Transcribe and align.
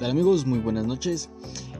tal 0.00 0.12
amigos? 0.12 0.46
Muy 0.46 0.60
buenas 0.60 0.86
noches. 0.86 1.28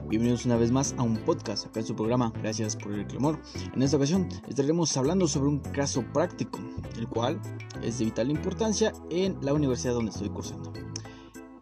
Bienvenidos 0.07 0.45
una 0.45 0.55
vez 0.55 0.71
más 0.71 0.93
a 0.99 1.01
un 1.01 1.17
podcast 1.25 1.65
acá 1.65 1.79
en 1.79 1.87
su 1.87 1.95
programa. 1.95 2.31
Gracias 2.43 2.75
por 2.75 2.93
el 2.93 3.07
clamor. 3.07 3.39
En 3.73 3.81
esta 3.81 3.97
ocasión 3.97 4.29
estaremos 4.47 4.95
hablando 4.95 5.27
sobre 5.27 5.49
un 5.49 5.57
caso 5.57 6.05
práctico, 6.13 6.59
el 6.97 7.07
cual 7.07 7.41
es 7.81 7.97
de 7.97 8.05
vital 8.05 8.29
importancia 8.29 8.93
en 9.09 9.39
la 9.41 9.53
universidad 9.53 9.95
donde 9.95 10.11
estoy 10.11 10.29
cursando. 10.29 10.71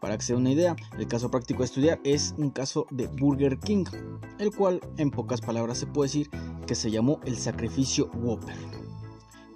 Para 0.01 0.17
que 0.17 0.23
se 0.23 0.35
una 0.35 0.51
idea, 0.51 0.75
el 0.97 1.07
caso 1.07 1.31
práctico 1.31 1.61
a 1.61 1.65
estudiar 1.65 2.01
es 2.03 2.35
un 2.37 2.49
caso 2.49 2.87
de 2.89 3.07
Burger 3.07 3.57
King, 3.59 3.85
el 4.37 4.53
cual 4.53 4.81
en 4.97 5.11
pocas 5.11 5.39
palabras 5.39 5.77
se 5.77 5.87
puede 5.87 6.09
decir 6.09 6.29
que 6.67 6.75
se 6.75 6.91
llamó 6.91 7.21
el 7.23 7.37
sacrificio 7.37 8.11
Whopper. 8.15 8.55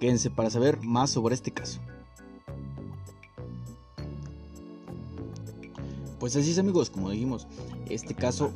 Quédense 0.00 0.30
para 0.30 0.48
saber 0.48 0.82
más 0.82 1.10
sobre 1.10 1.34
este 1.34 1.52
caso. 1.52 1.82
Pues 6.24 6.36
así 6.36 6.52
es 6.52 6.58
amigos, 6.58 6.88
como 6.88 7.10
dijimos, 7.10 7.46
este 7.90 8.14
caso... 8.14 8.50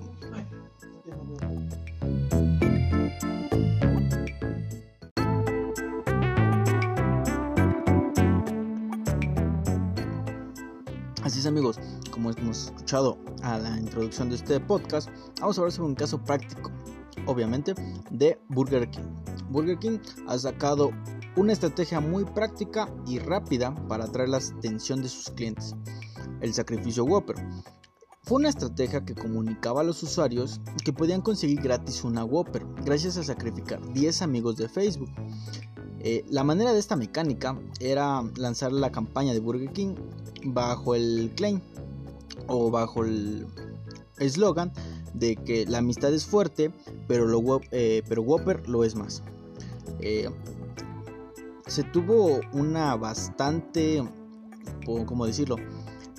Así 11.22 11.40
es 11.40 11.44
amigos, 11.44 11.78
como 12.10 12.30
hemos 12.30 12.68
escuchado 12.68 13.18
a 13.42 13.58
la 13.58 13.76
introducción 13.76 14.30
de 14.30 14.36
este 14.36 14.58
podcast, 14.60 15.10
vamos 15.38 15.58
a 15.58 15.60
hablar 15.60 15.72
sobre 15.72 15.88
un 15.90 15.94
caso 15.94 16.24
práctico, 16.24 16.70
obviamente, 17.26 17.74
de 18.08 18.40
Burger 18.48 18.90
King. 18.90 19.14
Burger 19.50 19.78
King 19.78 19.98
ha 20.26 20.38
sacado 20.38 20.90
una 21.36 21.52
estrategia 21.52 22.00
muy 22.00 22.24
práctica 22.24 22.88
y 23.06 23.18
rápida 23.18 23.74
para 23.88 24.04
atraer 24.04 24.30
la 24.30 24.38
atención 24.38 25.02
de 25.02 25.10
sus 25.10 25.28
clientes 25.28 25.76
el 26.40 26.54
sacrificio 26.54 27.04
Whopper. 27.04 27.36
Fue 28.22 28.36
una 28.36 28.50
estrategia 28.50 29.04
que 29.04 29.14
comunicaba 29.14 29.80
a 29.80 29.84
los 29.84 30.02
usuarios 30.02 30.60
que 30.84 30.92
podían 30.92 31.22
conseguir 31.22 31.62
gratis 31.62 32.04
una 32.04 32.24
Whopper 32.24 32.66
gracias 32.84 33.16
a 33.16 33.24
sacrificar 33.24 33.80
10 33.94 34.22
amigos 34.22 34.56
de 34.56 34.68
Facebook. 34.68 35.10
Eh, 36.00 36.24
la 36.28 36.44
manera 36.44 36.72
de 36.72 36.78
esta 36.78 36.94
mecánica 36.94 37.58
era 37.80 38.22
lanzar 38.36 38.72
la 38.72 38.92
campaña 38.92 39.32
de 39.32 39.40
Burger 39.40 39.72
King 39.72 39.94
bajo 40.44 40.94
el 40.94 41.32
claim 41.36 41.60
o 42.46 42.70
bajo 42.70 43.04
el 43.04 43.46
eslogan 44.18 44.72
de 45.14 45.36
que 45.36 45.66
la 45.66 45.78
amistad 45.78 46.12
es 46.12 46.26
fuerte, 46.26 46.72
pero, 47.06 47.60
eh, 47.72 48.02
pero 48.08 48.22
Whopper 48.22 48.68
lo 48.68 48.84
es 48.84 48.94
más. 48.94 49.22
Eh, 50.00 50.28
se 51.66 51.82
tuvo 51.82 52.40
una 52.52 52.96
bastante, 52.96 54.02
¿cómo 54.84 55.26
decirlo? 55.26 55.56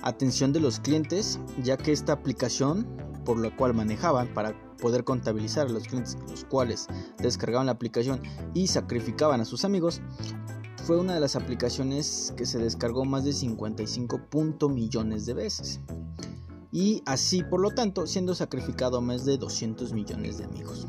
Atención 0.02 0.52
de 0.52 0.60
los 0.60 0.80
clientes, 0.80 1.38
ya 1.62 1.76
que 1.76 1.92
esta 1.92 2.12
aplicación 2.12 2.86
por 3.24 3.38
la 3.38 3.54
cual 3.54 3.74
manejaban 3.74 4.28
para 4.34 4.54
poder 4.78 5.04
contabilizar 5.04 5.66
a 5.66 5.70
los 5.70 5.84
clientes 5.84 6.16
los 6.28 6.44
cuales 6.44 6.86
descargaban 7.18 7.66
la 7.66 7.72
aplicación 7.72 8.20
y 8.54 8.66
sacrificaban 8.66 9.40
a 9.40 9.44
sus 9.44 9.64
amigos, 9.64 10.00
fue 10.84 10.98
una 10.98 11.14
de 11.14 11.20
las 11.20 11.36
aplicaciones 11.36 12.32
que 12.36 12.46
se 12.46 12.58
descargó 12.58 13.04
más 13.04 13.24
de 13.24 13.32
55 13.32 14.68
millones 14.68 15.26
de 15.26 15.34
veces. 15.34 15.80
Y 16.72 17.02
así, 17.04 17.42
por 17.42 17.60
lo 17.60 17.70
tanto, 17.70 18.06
siendo 18.06 18.34
sacrificado 18.34 19.00
más 19.00 19.24
de 19.24 19.36
200 19.36 19.92
millones 19.92 20.38
de 20.38 20.44
amigos. 20.44 20.88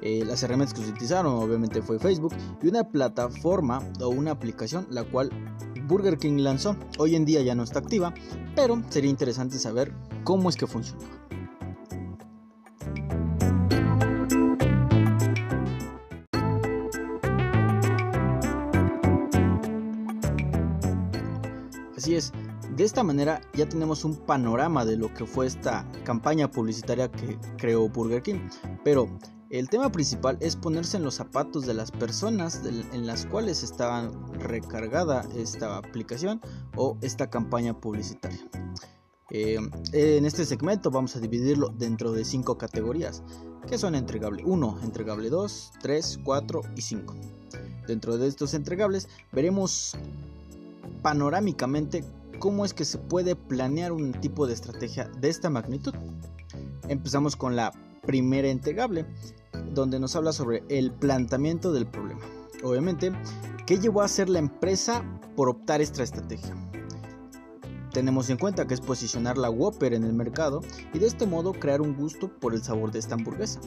Eh, 0.00 0.24
las 0.24 0.42
herramientas 0.42 0.74
que 0.74 0.84
se 0.84 0.90
utilizaron 0.90 1.34
obviamente 1.34 1.80
fue 1.80 2.00
Facebook 2.00 2.34
y 2.60 2.66
una 2.66 2.82
plataforma 2.82 3.80
o 4.00 4.08
una 4.08 4.32
aplicación 4.32 4.84
la 4.90 5.04
cual 5.04 5.30
Burger 5.92 6.16
King 6.16 6.38
lanzó. 6.38 6.74
Hoy 6.96 7.16
en 7.16 7.26
día 7.26 7.42
ya 7.42 7.54
no 7.54 7.64
está 7.64 7.80
activa, 7.80 8.14
pero 8.56 8.82
sería 8.88 9.10
interesante 9.10 9.58
saber 9.58 9.92
cómo 10.24 10.48
es 10.48 10.56
que 10.56 10.66
funciona. 10.66 11.02
Así 21.94 22.14
es, 22.14 22.32
de 22.74 22.84
esta 22.84 23.02
manera 23.02 23.42
ya 23.52 23.68
tenemos 23.68 24.06
un 24.06 24.16
panorama 24.16 24.86
de 24.86 24.96
lo 24.96 25.12
que 25.12 25.26
fue 25.26 25.46
esta 25.46 25.86
campaña 26.04 26.50
publicitaria 26.50 27.12
que 27.12 27.36
creó 27.58 27.90
Burger 27.90 28.22
King. 28.22 28.48
Pero 28.82 29.10
el 29.52 29.68
tema 29.68 29.92
principal 29.92 30.38
es 30.40 30.56
ponerse 30.56 30.96
en 30.96 31.02
los 31.02 31.16
zapatos 31.16 31.66
de 31.66 31.74
las 31.74 31.90
personas 31.90 32.62
en 32.64 33.06
las 33.06 33.26
cuales 33.26 33.62
estaba 33.62 34.10
recargada 34.38 35.26
esta 35.36 35.76
aplicación 35.76 36.40
o 36.74 36.96
esta 37.02 37.28
campaña 37.28 37.78
publicitaria. 37.78 38.40
Eh, 39.30 39.58
en 39.92 40.24
este 40.24 40.46
segmento 40.46 40.90
vamos 40.90 41.16
a 41.16 41.20
dividirlo 41.20 41.68
dentro 41.68 42.12
de 42.12 42.24
cinco 42.24 42.56
categorías, 42.56 43.22
que 43.68 43.76
son 43.76 43.94
entregable 43.94 44.42
1, 44.42 44.80
entregable 44.84 45.28
2, 45.28 45.72
3, 45.82 46.20
4 46.24 46.60
y 46.74 46.80
5. 46.80 47.14
Dentro 47.86 48.16
de 48.16 48.28
estos 48.28 48.54
entregables 48.54 49.06
veremos 49.32 49.98
panorámicamente 51.02 52.04
cómo 52.38 52.64
es 52.64 52.72
que 52.72 52.86
se 52.86 52.96
puede 52.96 53.36
planear 53.36 53.92
un 53.92 54.12
tipo 54.12 54.46
de 54.46 54.54
estrategia 54.54 55.08
de 55.20 55.28
esta 55.28 55.50
magnitud. 55.50 55.92
Empezamos 56.88 57.36
con 57.36 57.54
la 57.54 57.70
primera 58.02 58.48
entregable, 58.48 59.06
donde 59.72 59.98
nos 59.98 60.16
habla 60.16 60.32
sobre 60.32 60.64
el 60.68 60.92
planteamiento 60.92 61.72
del 61.72 61.86
problema. 61.86 62.20
Obviamente, 62.62 63.12
¿qué 63.66 63.78
llevó 63.78 64.02
a 64.02 64.06
hacer 64.06 64.28
la 64.28 64.38
empresa 64.38 65.04
por 65.36 65.48
optar 65.48 65.80
esta 65.80 66.02
estrategia? 66.02 66.54
Tenemos 67.92 68.30
en 68.30 68.38
cuenta 68.38 68.66
que 68.66 68.74
es 68.74 68.80
posicionar 68.80 69.36
la 69.36 69.50
Whopper 69.50 69.92
en 69.92 70.04
el 70.04 70.14
mercado 70.14 70.62
y 70.94 70.98
de 70.98 71.06
este 71.06 71.26
modo 71.26 71.52
crear 71.52 71.82
un 71.82 71.94
gusto 71.94 72.30
por 72.38 72.54
el 72.54 72.62
sabor 72.62 72.90
de 72.90 72.98
esta 72.98 73.16
hamburguesa. 73.16 73.60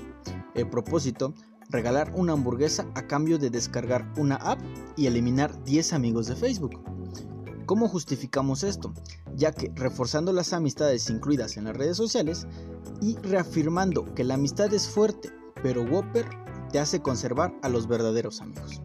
El 0.56 0.68
propósito, 0.68 1.34
regalar 1.70 2.12
una 2.16 2.34
hamburguesa 2.34 2.88
a 2.96 3.06
cambio 3.06 3.38
de 3.38 3.52
descargar 3.52 4.12
una 4.18 4.36
app 4.38 4.60
y 4.96 5.06
eliminar 5.06 5.64
10 5.64 5.94
amigos 5.94 6.26
de 6.26 6.36
Facebook. 6.36 6.82
¿Cómo 7.68 7.88
justificamos 7.88 8.64
esto? 8.64 8.94
Ya 9.36 9.52
que 9.52 9.72
reforzando 9.76 10.34
las 10.34 10.54
amistades 10.54 11.10
incluidas 11.10 11.58
en 11.58 11.66
las 11.66 11.76
redes 11.76 11.98
sociales 11.98 12.48
y 13.02 13.18
reafirmando 13.18 14.14
que 14.16 14.24
la 14.24 14.36
amistad 14.36 14.74
es 14.74 14.88
fuerte 14.88 15.32
pero 15.62 15.84
Whopper 15.84 16.26
te 16.72 16.80
hace 16.80 17.02
conservar 17.02 17.54
a 17.62 17.70
los 17.70 17.88
verdaderos 17.88 18.42
amigos. 18.42 18.82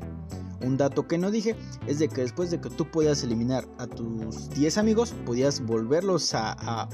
Un 0.63 0.77
dato 0.77 1.09
que 1.09 1.17
no 1.17 1.31
dije 1.31 1.57
es 1.87 1.99
de 1.99 2.09
que 2.09 2.21
después 2.21 2.51
de 2.51 2.61
que 2.61 2.69
tú 2.69 2.91
podías 2.91 3.23
eliminar 3.23 3.67
a 3.79 3.87
tus 3.87 4.51
10 4.51 4.79
amigos, 4.79 5.15
podías 5.25 5.61
volverlos 5.65 6.35
a, 6.35 6.89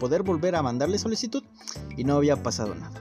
poder 0.00 0.22
volver 0.22 0.56
a 0.56 0.62
mandarle 0.62 0.98
solicitud 0.98 1.44
y 1.96 2.04
no 2.04 2.14
había 2.14 2.42
pasado 2.42 2.74
nada. 2.74 3.00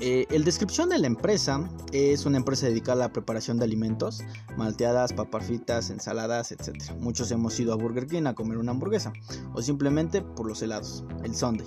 Eh, 0.00 0.26
el 0.30 0.44
descripción 0.44 0.90
de 0.90 0.98
la 0.98 1.08
empresa 1.08 1.68
es 1.92 2.24
una 2.24 2.36
empresa 2.36 2.66
dedicada 2.66 3.04
a 3.04 3.08
la 3.08 3.12
preparación 3.12 3.58
de 3.58 3.64
alimentos, 3.64 4.22
malteadas, 4.56 5.12
papas 5.12 5.46
fritas, 5.46 5.90
ensaladas, 5.90 6.52
etc. 6.52 6.76
Muchos 7.00 7.32
hemos 7.32 7.58
ido 7.58 7.72
a 7.72 7.76
Burger 7.76 8.06
King 8.06 8.26
a 8.26 8.34
comer 8.34 8.58
una 8.58 8.70
hamburguesa 8.70 9.12
o 9.54 9.62
simplemente 9.62 10.22
por 10.22 10.46
los 10.46 10.62
helados, 10.62 11.04
el 11.24 11.34
Sunday. 11.34 11.66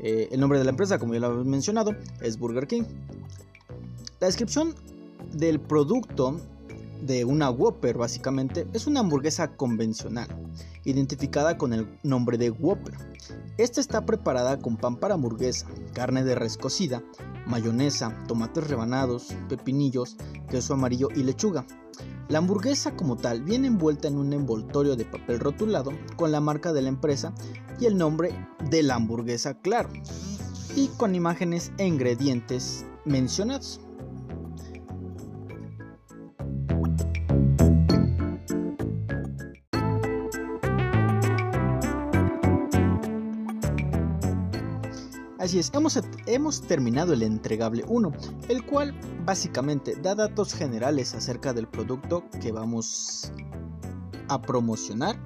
Eh, 0.00 0.28
el 0.30 0.40
nombre 0.40 0.58
de 0.58 0.64
la 0.64 0.70
empresa, 0.70 0.98
como 0.98 1.14
ya 1.14 1.20
lo 1.20 1.40
he 1.40 1.44
mencionado, 1.44 1.92
es 2.20 2.38
Burger 2.38 2.66
King. 2.66 2.84
La 4.20 4.26
descripción 4.26 4.74
del 5.32 5.60
producto 5.60 6.40
de 7.02 7.24
una 7.24 7.50
Whopper 7.50 7.98
básicamente 7.98 8.66
es 8.72 8.86
una 8.86 9.00
hamburguesa 9.00 9.56
convencional, 9.56 10.28
identificada 10.84 11.56
con 11.56 11.72
el 11.72 11.88
nombre 12.02 12.38
de 12.38 12.50
Whopper. 12.50 12.94
Esta 13.56 13.80
está 13.80 14.04
preparada 14.04 14.58
con 14.58 14.76
pan 14.76 14.96
para 14.96 15.14
hamburguesa, 15.14 15.66
carne 15.92 16.24
de 16.24 16.34
res 16.34 16.56
cocida, 16.56 17.02
mayonesa, 17.46 18.24
tomates 18.26 18.66
rebanados, 18.68 19.28
pepinillos, 19.48 20.16
queso 20.48 20.74
amarillo 20.74 21.08
y 21.14 21.22
lechuga. 21.22 21.66
La 22.28 22.38
hamburguesa 22.38 22.94
como 22.94 23.16
tal 23.16 23.42
viene 23.42 23.68
envuelta 23.68 24.08
en 24.08 24.18
un 24.18 24.32
envoltorio 24.32 24.96
de 24.96 25.04
papel 25.04 25.40
rotulado 25.40 25.92
con 26.16 26.30
la 26.30 26.40
marca 26.40 26.72
de 26.72 26.82
la 26.82 26.88
empresa 26.88 27.32
y 27.80 27.86
el 27.86 27.96
nombre 27.96 28.34
de 28.70 28.82
la 28.82 28.96
hamburguesa 28.96 29.54
claro, 29.54 29.88
y 30.76 30.88
con 30.88 31.14
imágenes 31.14 31.72
e 31.78 31.86
ingredientes 31.86 32.84
mencionados. 33.04 33.80
Así 45.48 45.58
es, 45.58 45.70
hemos, 45.72 45.98
hemos, 46.26 46.60
terminado 46.60 47.14
el 47.14 47.22
entregable 47.22 47.82
1, 47.88 48.12
el 48.50 48.66
cual 48.66 48.94
básicamente 49.24 49.96
da 49.96 50.14
datos 50.14 50.52
generales 50.52 51.14
acerca 51.14 51.54
del 51.54 51.66
producto 51.66 52.22
que 52.42 52.52
vamos 52.52 53.32
a 54.28 54.42
promocionar 54.42 55.18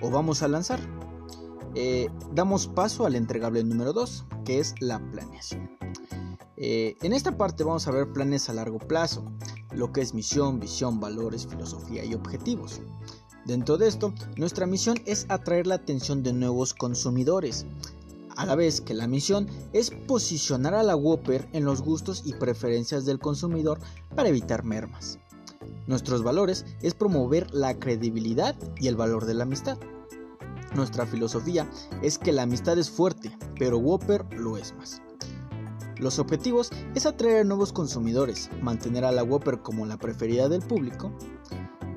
o 0.00 0.08
vamos 0.08 0.44
a 0.44 0.46
lanzar. 0.46 0.78
Eh, 1.74 2.08
damos 2.32 2.68
paso 2.68 3.06
al 3.06 3.16
entregable 3.16 3.64
número 3.64 3.92
2, 3.92 4.26
que 4.44 4.60
es 4.60 4.72
la 4.78 5.00
planeación. 5.10 5.68
Eh, 6.56 6.96
en 7.02 7.12
esta 7.12 7.36
parte 7.36 7.64
vamos 7.64 7.88
a 7.88 7.90
ver 7.90 8.12
planes 8.12 8.48
a 8.48 8.52
largo 8.52 8.78
plazo, 8.78 9.24
lo 9.72 9.92
que 9.92 10.00
es 10.00 10.14
misión, 10.14 10.60
visión, 10.60 11.00
valores, 11.00 11.44
filosofía 11.44 12.04
y 12.04 12.14
objetivos. 12.14 12.82
Dentro 13.46 13.78
de 13.78 13.88
esto, 13.88 14.14
nuestra 14.36 14.66
misión 14.66 14.96
es 15.06 15.26
atraer 15.28 15.66
la 15.66 15.76
atención 15.76 16.22
de 16.22 16.32
nuevos 16.32 16.72
consumidores, 16.72 17.66
a 18.36 18.46
la 18.46 18.54
vez 18.54 18.80
que 18.80 18.94
la 18.94 19.06
misión 19.06 19.48
es 19.72 19.90
posicionar 19.90 20.74
a 20.74 20.82
la 20.82 20.96
Whopper 20.96 21.48
en 21.52 21.64
los 21.64 21.82
gustos 21.82 22.22
y 22.24 22.34
preferencias 22.34 23.04
del 23.04 23.18
consumidor 23.18 23.78
para 24.14 24.28
evitar 24.28 24.64
mermas. 24.64 25.18
Nuestros 25.86 26.22
valores 26.22 26.64
es 26.82 26.94
promover 26.94 27.52
la 27.54 27.78
credibilidad 27.78 28.56
y 28.78 28.88
el 28.88 28.96
valor 28.96 29.24
de 29.26 29.34
la 29.34 29.44
amistad. 29.44 29.78
Nuestra 30.74 31.06
filosofía 31.06 31.68
es 32.02 32.18
que 32.18 32.32
la 32.32 32.42
amistad 32.42 32.78
es 32.78 32.90
fuerte, 32.90 33.36
pero 33.58 33.78
Whopper 33.78 34.26
lo 34.32 34.56
es 34.56 34.74
más. 34.74 35.00
Los 35.98 36.18
objetivos 36.18 36.70
es 36.94 37.06
atraer 37.06 37.40
a 37.40 37.44
nuevos 37.44 37.72
consumidores, 37.72 38.50
mantener 38.60 39.04
a 39.04 39.12
la 39.12 39.24
Whopper 39.24 39.62
como 39.62 39.86
la 39.86 39.96
preferida 39.96 40.48
del 40.48 40.60
público 40.60 41.10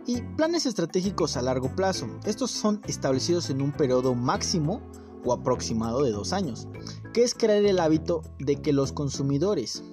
y 0.05 0.21
planes 0.21 0.65
estratégicos 0.65 1.35
a 1.35 1.41
largo 1.41 1.75
plazo. 1.75 2.07
Estos 2.25 2.51
son 2.51 2.81
establecidos 2.87 3.49
en 3.49 3.61
un 3.61 3.73
periodo 3.73 4.15
máximo 4.15 4.81
o 5.23 5.33
aproximado 5.33 6.03
de 6.03 6.11
dos 6.11 6.33
años, 6.33 6.67
que 7.13 7.23
es 7.23 7.33
crear 7.33 7.63
el 7.65 7.79
hábito 7.79 8.21
de 8.39 8.61
que 8.61 8.73
los 8.73 8.91
consumidores 8.91 9.83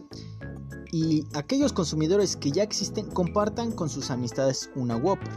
y 0.92 1.26
aquellos 1.34 1.72
consumidores 1.72 2.36
que 2.36 2.50
ya 2.50 2.62
existen 2.62 3.06
compartan 3.10 3.72
con 3.72 3.88
sus 3.88 4.10
amistades 4.10 4.70
una 4.74 4.96
Whopper. 4.96 5.28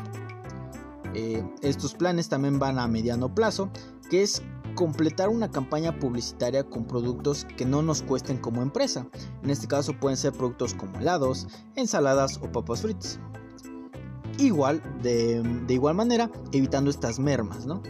Eh, 1.15 1.43
estos 1.61 1.95
planes 1.95 2.29
también 2.29 2.59
van 2.59 2.79
a 2.79 2.87
mediano 2.87 3.33
plazo, 3.33 3.69
que 4.09 4.21
es 4.21 4.41
completar 4.75 5.27
una 5.29 5.51
campaña 5.51 5.99
publicitaria 5.99 6.63
con 6.63 6.85
productos 6.85 7.45
que 7.57 7.65
no 7.65 7.81
nos 7.81 8.01
cuesten 8.01 8.37
como 8.37 8.61
empresa. 8.61 9.07
En 9.43 9.49
este 9.49 9.67
caso 9.67 9.93
pueden 9.99 10.17
ser 10.17 10.33
productos 10.33 10.73
como 10.73 10.97
helados, 10.99 11.47
ensaladas 11.75 12.37
o 12.37 12.51
papas 12.51 12.81
fritas. 12.81 13.19
Igual, 14.37 14.81
de, 15.01 15.41
de 15.67 15.73
igual 15.73 15.95
manera, 15.95 16.31
evitando 16.53 16.89
estas 16.89 17.19
mermas, 17.19 17.65
¿no? 17.65 17.81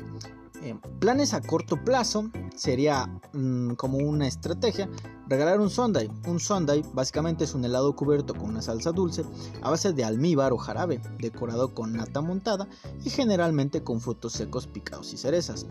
Eh, 0.61 0.75
planes 0.99 1.33
a 1.33 1.41
corto 1.41 1.81
plazo 1.83 2.29
sería 2.55 3.07
mm, 3.33 3.75
como 3.75 3.97
una 3.97 4.27
estrategia 4.27 4.89
regalar 5.27 5.59
un 5.61 5.69
sundae. 5.69 6.09
Un 6.27 6.39
sundae 6.39 6.83
básicamente 6.93 7.45
es 7.45 7.53
un 7.53 7.63
helado 7.63 7.95
cubierto 7.95 8.33
con 8.33 8.49
una 8.49 8.61
salsa 8.61 8.91
dulce 8.91 9.23
a 9.61 9.69
base 9.69 9.93
de 9.93 10.03
almíbar 10.03 10.51
o 10.51 10.57
jarabe, 10.57 11.01
decorado 11.19 11.73
con 11.73 11.93
nata 11.93 12.21
montada 12.21 12.67
y 13.05 13.09
generalmente 13.09 13.83
con 13.83 14.01
frutos 14.01 14.33
secos 14.33 14.67
picados 14.67 15.13
y 15.13 15.17
cerezas. 15.17 15.65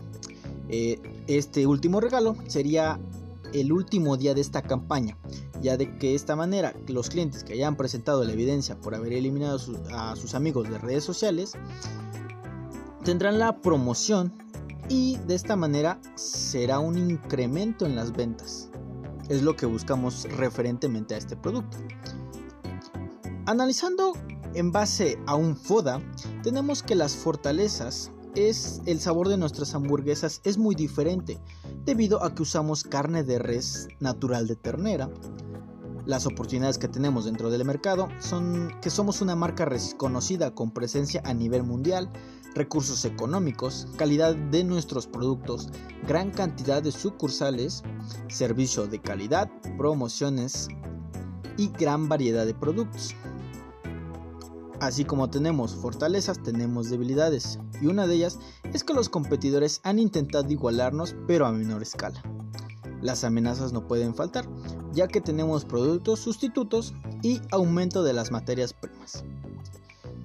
Eh, 0.69 1.23
este 1.27 1.67
último 1.67 1.99
regalo 1.99 2.35
sería 2.47 2.99
el 3.53 3.71
último 3.71 4.17
día 4.17 4.33
de 4.33 4.41
esta 4.41 4.61
campaña, 4.61 5.17
ya 5.61 5.77
de 5.77 5.97
que 5.97 6.09
de 6.09 6.15
esta 6.15 6.35
manera 6.35 6.73
los 6.87 7.09
clientes 7.09 7.43
que 7.43 7.53
hayan 7.53 7.75
presentado 7.75 8.23
la 8.23 8.33
evidencia 8.33 8.79
por 8.79 8.95
haber 8.95 9.13
eliminado 9.13 9.59
a 9.91 10.15
sus 10.15 10.35
amigos 10.35 10.69
de 10.69 10.77
redes 10.77 11.03
sociales 11.03 11.53
tendrán 13.03 13.39
la 13.39 13.61
promoción 13.61 14.33
y 14.89 15.17
de 15.27 15.35
esta 15.35 15.55
manera 15.55 16.01
será 16.15 16.79
un 16.79 16.97
incremento 16.97 17.85
en 17.85 17.95
las 17.95 18.11
ventas. 18.11 18.69
Es 19.29 19.43
lo 19.43 19.55
que 19.55 19.67
buscamos 19.67 20.27
referentemente 20.37 21.15
a 21.15 21.19
este 21.19 21.37
producto. 21.37 21.77
Analizando 23.45 24.13
en 24.55 24.71
base 24.71 25.19
a 25.27 25.35
un 25.35 25.55
FODA, 25.55 26.01
tenemos 26.43 26.81
que 26.81 26.95
las 26.95 27.15
fortalezas 27.15 28.11
es 28.35 28.81
el 28.85 28.99
sabor 28.99 29.27
de 29.27 29.37
nuestras 29.37 29.73
hamburguesas 29.73 30.41
es 30.43 30.57
muy 30.57 30.75
diferente 30.75 31.39
debido 31.85 32.23
a 32.23 32.33
que 32.33 32.43
usamos 32.43 32.83
carne 32.83 33.23
de 33.23 33.39
res 33.39 33.87
natural 33.99 34.47
de 34.47 34.55
ternera. 34.55 35.09
Las 36.05 36.25
oportunidades 36.25 36.77
que 36.77 36.87
tenemos 36.87 37.25
dentro 37.25 37.49
del 37.49 37.65
mercado 37.65 38.07
son 38.19 38.73
que 38.81 38.89
somos 38.89 39.21
una 39.21 39.35
marca 39.35 39.65
reconocida 39.65 40.55
con 40.55 40.71
presencia 40.71 41.21
a 41.25 41.33
nivel 41.33 41.63
mundial, 41.63 42.09
recursos 42.55 43.05
económicos, 43.05 43.87
calidad 43.97 44.35
de 44.35 44.63
nuestros 44.63 45.07
productos, 45.07 45.69
gran 46.07 46.31
cantidad 46.31 46.81
de 46.81 46.91
sucursales, 46.91 47.83
servicio 48.27 48.87
de 48.87 48.99
calidad, 48.99 49.49
promociones 49.77 50.67
y 51.57 51.69
gran 51.69 52.09
variedad 52.09 52.45
de 52.45 52.53
productos. 52.53 53.15
Así 54.79 55.03
como 55.03 55.29
tenemos 55.29 55.75
fortalezas, 55.75 56.41
tenemos 56.41 56.89
debilidades, 56.89 57.59
y 57.81 57.87
una 57.87 58.07
de 58.07 58.15
ellas 58.15 58.39
es 58.73 58.85
que 58.85 58.93
los 58.93 59.09
competidores 59.09 59.81
han 59.83 59.99
intentado 59.99 60.49
igualarnos 60.49 61.15
pero 61.27 61.45
a 61.45 61.51
menor 61.51 61.81
escala. 61.81 62.23
Las 63.01 63.23
amenazas 63.23 63.73
no 63.73 63.87
pueden 63.87 64.13
faltar, 64.13 64.45
ya 64.93 65.07
que 65.07 65.21
tenemos 65.21 65.65
productos 65.65 66.19
sustitutos 66.19 66.93
y 67.21 67.41
aumento 67.51 68.03
de 68.03 68.13
las 68.13 68.31
materias 68.31 68.73
primas. 68.73 69.23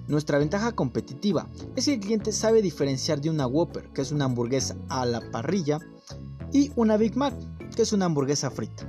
Nuestra 0.07 0.37
ventaja 0.37 0.71
competitiva 0.73 1.49
es 1.75 1.85
que 1.85 1.95
el 1.95 1.99
cliente 1.99 2.31
sabe 2.31 2.61
diferenciar 2.61 3.21
de 3.21 3.29
una 3.29 3.47
Whopper, 3.47 3.91
que 3.91 4.01
es 4.01 4.11
una 4.11 4.25
hamburguesa 4.25 4.75
a 4.89 5.05
la 5.05 5.21
parrilla, 5.31 5.79
y 6.51 6.71
una 6.75 6.95
Big 6.97 7.17
Mac, 7.17 7.33
que 7.75 7.81
es 7.81 7.91
una 7.91 8.05
hamburguesa 8.05 8.51
frita. 8.51 8.87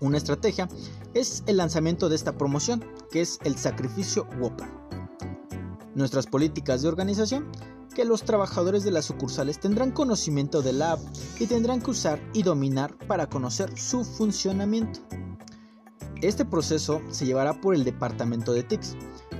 Una 0.00 0.18
estrategia 0.18 0.68
es 1.14 1.42
el 1.46 1.58
lanzamiento 1.58 2.08
de 2.08 2.16
esta 2.16 2.36
promoción, 2.36 2.84
que 3.10 3.20
es 3.20 3.38
el 3.44 3.56
sacrificio 3.56 4.26
Whopper. 4.40 4.68
Nuestras 5.94 6.26
políticas 6.26 6.82
de 6.82 6.88
organización, 6.88 7.50
que 7.96 8.04
los 8.04 8.24
trabajadores 8.24 8.84
de 8.84 8.90
las 8.90 9.06
sucursales 9.06 9.58
tendrán 9.58 9.90
conocimiento 9.90 10.60
de 10.60 10.74
la 10.74 10.92
app 10.92 11.00
y 11.40 11.46
tendrán 11.46 11.80
que 11.80 11.92
usar 11.92 12.20
y 12.34 12.42
dominar 12.42 12.94
para 13.08 13.26
conocer 13.26 13.72
su 13.78 14.04
funcionamiento. 14.04 15.00
Este 16.20 16.44
proceso 16.44 17.00
se 17.08 17.24
llevará 17.24 17.58
por 17.58 17.74
el 17.74 17.84
departamento 17.84 18.52
de 18.52 18.64
TICS, 18.64 18.96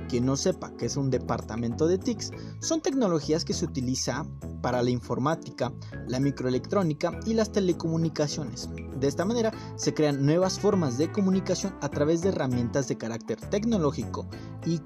quien 0.09 0.25
no 0.25 0.35
sepa 0.35 0.71
que 0.75 0.87
es 0.87 0.97
un 0.97 1.11
departamento 1.11 1.85
de 1.85 1.99
TICS, 1.99 2.31
son 2.59 2.81
tecnologías 2.81 3.45
que 3.45 3.53
se 3.53 3.63
utiliza 3.63 4.25
para 4.63 4.81
la 4.81 4.89
informática, 4.89 5.71
la 6.07 6.19
microelectrónica 6.19 7.11
y 7.27 7.35
las 7.35 7.51
telecomunicaciones. 7.51 8.69
De 8.99 9.07
esta 9.07 9.23
manera 9.23 9.53
se 9.75 9.93
crean 9.93 10.25
nuevas 10.25 10.59
formas 10.59 10.97
de 10.97 11.11
comunicación 11.11 11.75
a 11.81 11.89
través 11.89 12.23
de 12.23 12.29
herramientas 12.29 12.87
de 12.87 12.97
carácter 12.97 13.39
tecnológico 13.39 14.27
y 14.65 14.81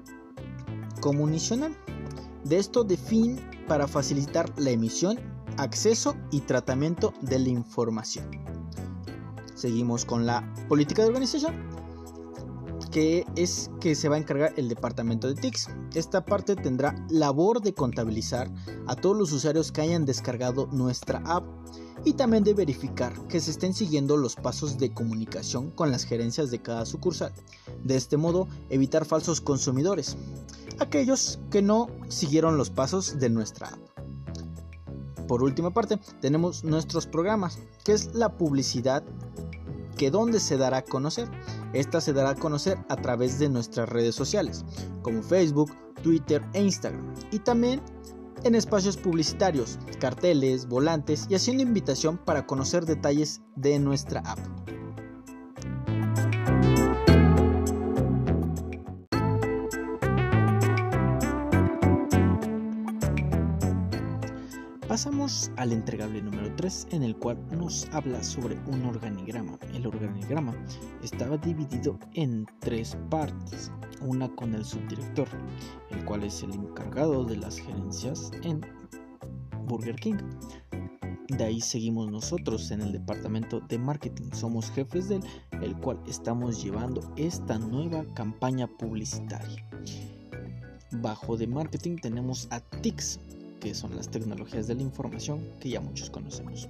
comunicacional. 1.00 1.74
De 2.44 2.58
esto 2.58 2.84
de 2.84 2.96
fin 2.96 3.40
para 3.68 3.86
facilitar 3.86 4.52
la 4.58 4.70
emisión, 4.70 5.18
acceso 5.56 6.16
y 6.30 6.40
tratamiento 6.40 7.12
de 7.20 7.38
la 7.38 7.48
información. 7.48 8.30
Seguimos 9.54 10.04
con 10.04 10.26
la 10.26 10.52
política 10.68 11.02
de 11.02 11.08
organización 11.08 11.82
que 12.92 13.24
es 13.36 13.70
que 13.80 13.94
se 13.94 14.08
va 14.08 14.16
a 14.16 14.18
encargar 14.18 14.52
el 14.56 14.68
departamento 14.68 15.26
de 15.26 15.34
TICS. 15.34 15.70
Esta 15.94 16.24
parte 16.24 16.54
tendrá 16.54 16.94
labor 17.08 17.62
de 17.62 17.72
contabilizar 17.72 18.52
a 18.86 18.94
todos 18.94 19.16
los 19.16 19.32
usuarios 19.32 19.72
que 19.72 19.80
hayan 19.80 20.04
descargado 20.04 20.68
nuestra 20.70 21.22
app 21.24 21.44
y 22.04 22.12
también 22.12 22.44
de 22.44 22.52
verificar 22.52 23.14
que 23.28 23.40
se 23.40 23.50
estén 23.50 23.74
siguiendo 23.74 24.16
los 24.16 24.36
pasos 24.36 24.76
de 24.76 24.92
comunicación 24.92 25.70
con 25.70 25.90
las 25.90 26.04
gerencias 26.04 26.50
de 26.50 26.60
cada 26.60 26.84
sucursal. 26.84 27.32
De 27.82 27.96
este 27.96 28.16
modo, 28.16 28.46
evitar 28.68 29.04
falsos 29.06 29.40
consumidores, 29.40 30.16
aquellos 30.80 31.38
que 31.50 31.62
no 31.62 31.88
siguieron 32.08 32.56
los 32.56 32.70
pasos 32.70 33.18
de 33.18 33.30
nuestra 33.30 33.68
app. 33.68 33.92
Por 35.28 35.42
última 35.42 35.70
parte, 35.70 35.98
tenemos 36.20 36.64
nuestros 36.64 37.06
programas, 37.06 37.58
que 37.84 37.92
es 37.92 38.14
la 38.14 38.36
publicidad 38.36 39.02
que 39.96 40.10
donde 40.10 40.40
se 40.40 40.56
dará 40.56 40.78
a 40.78 40.82
conocer. 40.82 41.28
Esta 41.72 42.00
se 42.00 42.12
dará 42.12 42.30
a 42.30 42.34
conocer 42.34 42.78
a 42.88 42.96
través 42.96 43.38
de 43.38 43.48
nuestras 43.48 43.88
redes 43.88 44.14
sociales, 44.14 44.64
como 45.02 45.22
Facebook, 45.22 45.70
Twitter 46.02 46.42
e 46.52 46.62
Instagram, 46.62 47.14
y 47.30 47.38
también 47.38 47.80
en 48.44 48.54
espacios 48.54 48.96
publicitarios, 48.96 49.78
carteles, 50.00 50.66
volantes 50.66 51.26
y 51.28 51.34
haciendo 51.34 51.62
invitación 51.62 52.18
para 52.18 52.46
conocer 52.46 52.84
detalles 52.84 53.40
de 53.54 53.78
nuestra 53.78 54.20
app. 54.20 54.38
Pasamos 64.92 65.50
al 65.56 65.72
entregable 65.72 66.20
número 66.20 66.54
3 66.54 66.88
en 66.90 67.02
el 67.02 67.16
cual 67.16 67.38
nos 67.50 67.88
habla 67.92 68.22
sobre 68.22 68.58
un 68.66 68.84
organigrama. 68.84 69.58
El 69.72 69.86
organigrama 69.86 70.54
estaba 71.02 71.38
dividido 71.38 71.98
en 72.12 72.44
tres 72.60 72.94
partes, 73.08 73.72
una 74.02 74.28
con 74.36 74.54
el 74.54 74.66
subdirector, 74.66 75.28
el 75.92 76.04
cual 76.04 76.24
es 76.24 76.42
el 76.42 76.52
encargado 76.52 77.24
de 77.24 77.38
las 77.38 77.56
gerencias 77.56 78.32
en 78.42 78.60
Burger 79.64 79.96
King. 79.96 80.18
De 81.38 81.42
ahí 81.42 81.62
seguimos 81.62 82.10
nosotros 82.10 82.70
en 82.70 82.82
el 82.82 82.92
departamento 82.92 83.60
de 83.60 83.78
marketing, 83.78 84.30
somos 84.34 84.70
jefes 84.72 85.08
del 85.08 85.22
el 85.62 85.74
cual 85.78 86.00
estamos 86.06 86.62
llevando 86.62 87.00
esta 87.16 87.58
nueva 87.58 88.04
campaña 88.12 88.66
publicitaria. 88.66 89.66
Bajo 90.90 91.38
de 91.38 91.46
marketing 91.46 91.96
tenemos 91.96 92.46
a 92.50 92.60
TIX, 92.60 93.18
que 93.62 93.74
son 93.74 93.94
las 93.94 94.08
tecnologías 94.08 94.66
de 94.66 94.74
la 94.74 94.82
información 94.82 95.40
que 95.60 95.70
ya 95.70 95.80
muchos 95.80 96.10
conocemos. 96.10 96.68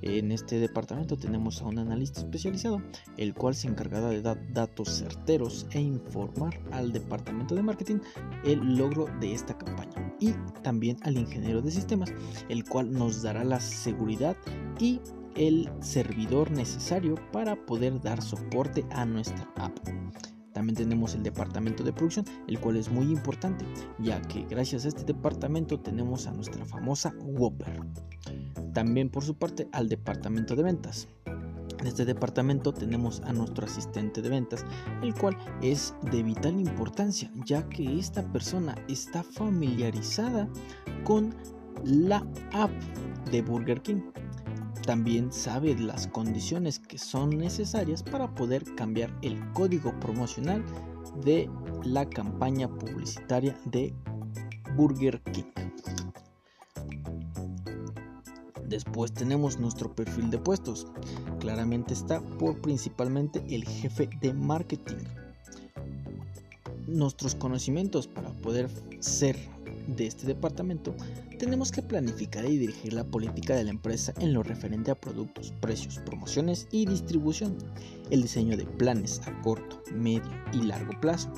En 0.00 0.32
este 0.32 0.58
departamento 0.58 1.18
tenemos 1.18 1.60
a 1.60 1.66
un 1.66 1.78
analista 1.78 2.20
especializado, 2.20 2.80
el 3.18 3.34
cual 3.34 3.54
se 3.54 3.68
encargará 3.68 4.08
de 4.08 4.22
dar 4.22 4.38
datos 4.54 4.88
certeros 4.88 5.66
e 5.72 5.80
informar 5.80 6.58
al 6.72 6.90
departamento 6.92 7.54
de 7.54 7.62
marketing 7.62 7.98
el 8.44 8.78
logro 8.78 9.06
de 9.20 9.34
esta 9.34 9.58
campaña. 9.58 10.14
Y 10.18 10.32
también 10.62 10.96
al 11.02 11.18
ingeniero 11.18 11.60
de 11.60 11.70
sistemas, 11.70 12.14
el 12.48 12.64
cual 12.64 12.92
nos 12.92 13.22
dará 13.22 13.44
la 13.44 13.60
seguridad 13.60 14.36
y 14.80 15.00
el 15.34 15.70
servidor 15.80 16.50
necesario 16.50 17.16
para 17.30 17.56
poder 17.66 18.00
dar 18.00 18.22
soporte 18.22 18.86
a 18.90 19.04
nuestra 19.04 19.46
app. 19.56 19.76
También 20.56 20.74
tenemos 20.74 21.14
el 21.14 21.22
departamento 21.22 21.84
de 21.84 21.92
producción, 21.92 22.24
el 22.48 22.58
cual 22.58 22.78
es 22.78 22.90
muy 22.90 23.12
importante, 23.12 23.66
ya 23.98 24.22
que 24.22 24.46
gracias 24.48 24.86
a 24.86 24.88
este 24.88 25.04
departamento 25.04 25.78
tenemos 25.78 26.26
a 26.26 26.32
nuestra 26.32 26.64
famosa 26.64 27.12
Whopper. 27.20 27.82
También 28.72 29.10
por 29.10 29.22
su 29.22 29.34
parte 29.36 29.68
al 29.72 29.90
departamento 29.90 30.56
de 30.56 30.62
ventas. 30.62 31.08
En 31.78 31.86
este 31.86 32.06
departamento 32.06 32.72
tenemos 32.72 33.20
a 33.26 33.34
nuestro 33.34 33.66
asistente 33.66 34.22
de 34.22 34.30
ventas, 34.30 34.64
el 35.02 35.12
cual 35.12 35.36
es 35.60 35.94
de 36.10 36.22
vital 36.22 36.58
importancia, 36.58 37.30
ya 37.44 37.68
que 37.68 37.98
esta 37.98 38.22
persona 38.32 38.76
está 38.88 39.22
familiarizada 39.22 40.48
con 41.04 41.34
la 41.84 42.26
app 42.54 42.70
de 43.30 43.42
Burger 43.42 43.82
King 43.82 44.00
también 44.86 45.32
sabe 45.32 45.76
las 45.76 46.06
condiciones 46.06 46.78
que 46.78 46.96
son 46.96 47.30
necesarias 47.30 48.02
para 48.04 48.32
poder 48.34 48.64
cambiar 48.76 49.12
el 49.20 49.38
código 49.52 49.92
promocional 49.98 50.64
de 51.24 51.50
la 51.84 52.08
campaña 52.08 52.68
publicitaria 52.68 53.58
de 53.64 53.92
Burger 54.76 55.20
King. 55.32 55.44
Después 58.68 59.12
tenemos 59.12 59.58
nuestro 59.58 59.94
perfil 59.94 60.30
de 60.30 60.38
puestos. 60.38 60.86
Claramente 61.40 61.92
está 61.92 62.20
por 62.20 62.60
principalmente 62.60 63.44
el 63.48 63.64
jefe 63.64 64.08
de 64.20 64.34
marketing. 64.34 65.04
Nuestros 66.86 67.34
conocimientos 67.34 68.06
para 68.06 68.30
poder 68.30 68.68
ser 69.00 69.36
de 69.86 70.06
este 70.06 70.26
departamento, 70.26 70.94
tenemos 71.38 71.70
que 71.70 71.82
planificar 71.82 72.44
y 72.44 72.58
dirigir 72.58 72.92
la 72.92 73.04
política 73.04 73.54
de 73.54 73.64
la 73.64 73.70
empresa 73.70 74.12
en 74.20 74.32
lo 74.32 74.42
referente 74.42 74.90
a 74.90 75.00
productos, 75.00 75.52
precios, 75.60 75.98
promociones 75.98 76.68
y 76.70 76.86
distribución, 76.86 77.56
el 78.10 78.22
diseño 78.22 78.56
de 78.56 78.64
planes 78.64 79.20
a 79.26 79.42
corto, 79.42 79.82
medio 79.92 80.30
y 80.52 80.62
largo 80.62 80.98
plazo, 81.00 81.30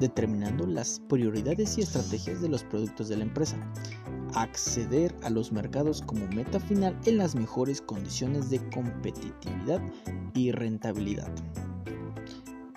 determinando 0.00 0.66
las 0.66 1.00
prioridades 1.08 1.78
y 1.78 1.82
estrategias 1.82 2.40
de 2.40 2.48
los 2.48 2.64
productos 2.64 3.08
de 3.08 3.16
la 3.16 3.24
empresa, 3.24 3.56
acceder 4.34 5.14
a 5.22 5.30
los 5.30 5.52
mercados 5.52 6.02
como 6.02 6.26
meta 6.28 6.60
final 6.60 6.98
en 7.06 7.18
las 7.18 7.34
mejores 7.34 7.80
condiciones 7.80 8.50
de 8.50 8.58
competitividad 8.70 9.80
y 10.34 10.52
rentabilidad 10.52 11.32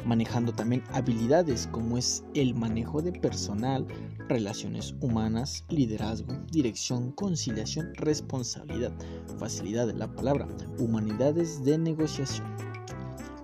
manejando 0.09 0.51
también 0.51 0.83
habilidades 0.91 1.67
como 1.67 1.95
es 1.95 2.23
el 2.33 2.55
manejo 2.55 2.99
de 2.99 3.11
personal, 3.11 3.85
relaciones 4.27 4.95
humanas, 5.01 5.63
liderazgo, 5.69 6.33
dirección, 6.51 7.11
conciliación, 7.11 7.93
responsabilidad, 7.93 8.91
facilidad 9.37 9.85
de 9.85 9.93
la 9.93 10.11
palabra, 10.11 10.47
humanidades 10.79 11.63
de 11.63 11.77
negociación. 11.77 12.47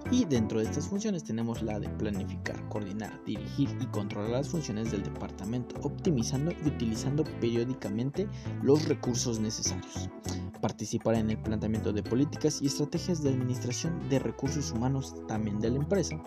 Y 0.10 0.26
dentro 0.26 0.58
de 0.58 0.66
estas 0.66 0.88
funciones 0.88 1.24
tenemos 1.24 1.62
la 1.62 1.80
de 1.80 1.88
planificar, 1.88 2.68
coordinar, 2.70 3.24
dirigir 3.26 3.70
y 3.80 3.86
controlar 3.88 4.32
las 4.32 4.50
funciones 4.50 4.92
del 4.92 5.04
departamento, 5.04 5.76
optimizando 5.84 6.52
y 6.52 6.68
utilizando 6.68 7.24
periódicamente 7.40 8.28
los 8.64 8.88
recursos 8.88 9.40
necesarios 9.40 10.10
participar 10.66 11.14
en 11.14 11.30
el 11.30 11.38
planteamiento 11.38 11.94
de 11.94 12.02
políticas 12.02 12.60
y 12.60 12.66
estrategias 12.66 13.22
de 13.22 13.30
administración 13.30 14.10
de 14.10 14.18
recursos 14.18 14.72
humanos 14.72 15.14
también 15.28 15.60
de 15.60 15.70
la 15.70 15.76
empresa 15.76 16.20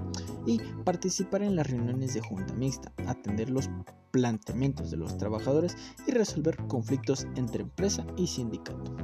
y 0.46 0.60
participar 0.84 1.42
en 1.42 1.56
las 1.56 1.68
reuniones 1.68 2.14
de 2.14 2.20
junta 2.20 2.54
mixta, 2.54 2.92
atender 3.08 3.50
los 3.50 3.68
planteamientos 4.12 4.92
de 4.92 4.96
los 4.96 5.18
trabajadores 5.18 5.76
y 6.06 6.12
resolver 6.12 6.56
conflictos 6.68 7.26
entre 7.34 7.62
empresa 7.62 8.06
y 8.16 8.28
sindicato. 8.28 8.94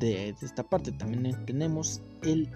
De 0.00 0.30
esta 0.30 0.64
parte 0.64 0.90
también 0.90 1.46
tenemos 1.46 2.02
el 2.24 2.50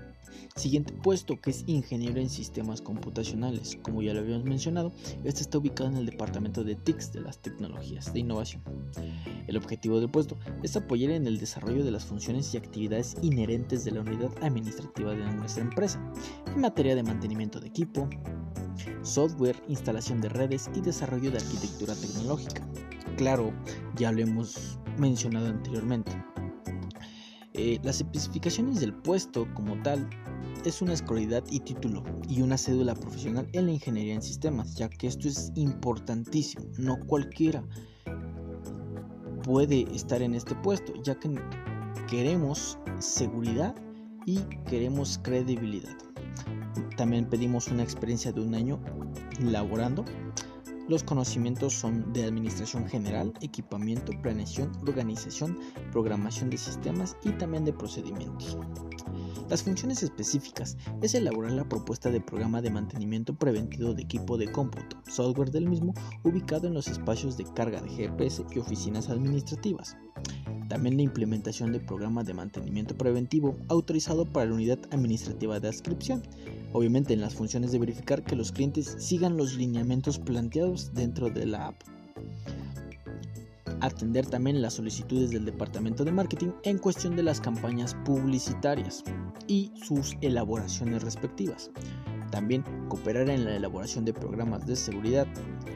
Siguiente 0.55 0.93
puesto 0.93 1.41
que 1.41 1.51
es 1.51 1.65
ingeniero 1.67 2.21
en 2.21 2.31
sistemas 2.31 2.81
computacionales. 2.81 3.79
Como 3.83 4.03
ya 4.03 4.15
lo 4.15 4.21
habíamos 4.21 4.45
mencionado, 4.45 4.93
este 5.25 5.43
está 5.43 5.59
ubicado 5.59 5.91
en 5.91 5.97
el 5.97 6.07
departamento 6.07 6.65
de 6.65 6.77
TICS 6.77 7.13
de 7.13 7.21
las 7.21 7.39
tecnologías 7.39 8.13
de 8.13 8.21
innovación. 8.21 8.63
El 9.47 9.57
objetivo 9.57 10.01
del 10.01 10.11
puesto 10.11 10.39
es 10.63 10.77
apoyar 10.77 11.11
en 11.13 11.27
el 11.27 11.39
desarrollo 11.39 11.85
de 11.85 11.91
las 11.91 12.05
funciones 12.05 12.53
y 12.55 12.57
actividades 12.57 13.17
inherentes 13.23 13.85
de 13.85 13.93
la 13.93 14.01
unidad 14.01 14.31
administrativa 14.43 15.13
de 15.13 15.25
nuestra 15.33 15.63
empresa 15.63 16.01
en 16.47 16.61
materia 16.61 16.95
de 16.95 17.03
mantenimiento 17.03 17.61
de 17.61 17.69
equipo, 17.69 18.09
software, 19.03 19.57
instalación 19.69 20.21
de 20.21 20.29
redes 20.29 20.71
y 20.75 20.81
desarrollo 20.81 21.31
de 21.31 21.39
arquitectura 21.39 21.95
tecnológica. 21.95 22.67
Claro, 23.17 23.53
ya 23.97 24.13
lo 24.13 24.21
hemos 24.21 24.79
mencionado 24.99 25.49
anteriormente. 25.49 26.13
Eh, 27.59 27.81
las 27.83 27.97
especificaciones 27.97 28.81
del 28.81 28.93
puesto 28.93 29.49
como 29.55 29.81
tal 29.83 30.09
es 30.67 30.83
una 30.83 30.93
escolaridad 30.93 31.43
y 31.51 31.61
título 31.61 32.05
y 32.29 32.43
una 32.43 32.59
cédula 32.59 32.95
profesional 32.95 33.49
en 33.53 33.67
la 33.67 33.73
ingeniería 33.73 34.15
en 34.15 34.21
sistemas, 34.21 34.75
ya 34.75 34.91
que 34.91 35.07
esto 35.07 35.27
es 35.27 35.53
importantísimo, 35.55 36.67
no 36.77 36.99
cualquiera 37.07 37.65
puede 39.43 39.87
estar 39.95 40.21
en 40.21 40.35
este 40.35 40.55
puesto, 40.57 40.93
ya 41.03 41.15
que 41.15 41.31
queremos 42.11 42.79
seguridad 42.99 43.75
y 44.27 44.41
queremos 44.69 45.19
credibilidad. 45.23 45.97
También 46.97 47.27
pedimos 47.27 47.69
una 47.69 47.83
experiencia 47.83 48.33
de 48.33 48.41
un 48.41 48.55
año 48.55 48.81
laborando 49.41 50.05
los 50.89 51.03
conocimientos 51.03 51.75
son 51.75 52.13
de 52.13 52.25
administración 52.25 52.87
general, 52.87 53.33
equipamiento, 53.41 54.13
planeación, 54.23 54.73
organización, 54.83 55.59
programación 55.91 56.51
de 56.51 56.59
sistemas 56.59 57.17
y 57.25 57.31
también 57.31 57.65
de 57.65 57.73
procedimientos. 57.73 58.57
Las 59.49 59.63
funciones 59.63 60.03
específicas 60.03 60.77
es 61.03 61.15
elaborar 61.15 61.53
la 61.53 61.69
propuesta 61.69 62.11
de 62.11 62.21
programa 62.21 62.61
de 62.61 62.71
mantenimiento 62.71 63.35
preventivo 63.35 63.95
de 63.95 64.03
equipo 64.03 64.37
de 64.37 64.51
cómputo, 64.51 65.01
software 65.09 65.51
del 65.51 65.69
mismo 65.69 65.95
ubicado 66.25 66.67
en 66.67 66.75
los 66.75 66.89
espacios 66.89 67.37
de 67.37 67.45
carga 67.45 67.81
de 67.81 67.91
GPS 67.91 68.45
y 68.51 68.59
oficinas 68.59 69.09
administrativas. 69.09 69.97
También 70.77 70.99
la 70.99 71.05
implementación 71.05 71.73
de 71.73 71.81
programa 71.81 72.23
de 72.23 72.35
mantenimiento 72.35 72.95
preventivo 72.99 73.57
autorizado 73.69 74.27
para 74.27 74.45
la 74.45 74.57
unidad 74.57 74.79
administrativa 74.91 75.59
de 75.59 75.69
adscripción, 75.69 76.23
obviamente 76.75 77.15
en 77.15 77.23
las 77.23 77.35
funciones 77.35 77.73
de 77.73 77.79
verificar 77.79 78.23
que 78.23 78.37
los 78.37 78.53
clientes 78.53 78.95
sigan 78.99 79.39
los 79.39 79.55
lineamientos 79.55 80.19
planteados 80.19 80.93
dentro 80.93 81.31
de 81.31 81.47
la 81.47 81.69
app. 81.69 81.77
Atender 83.81 84.27
también 84.27 84.61
las 84.61 84.75
solicitudes 84.75 85.31
del 85.31 85.47
departamento 85.47 86.05
de 86.05 86.13
marketing 86.13 86.51
en 86.63 86.77
cuestión 86.77 87.17
de 87.17 87.23
las 87.23 87.41
campañas 87.41 87.97
publicitarias 88.05 89.03
y 89.49 89.73
sus 89.83 90.15
elaboraciones 90.21 91.03
respectivas. 91.03 91.71
También 92.37 92.63
cooperar 92.91 93.31
en 93.31 93.47
la 93.47 93.57
elaboración 93.57 94.05
de 94.05 94.13
programas 94.13 94.67
de 94.67 94.77
seguridad, 94.77 95.27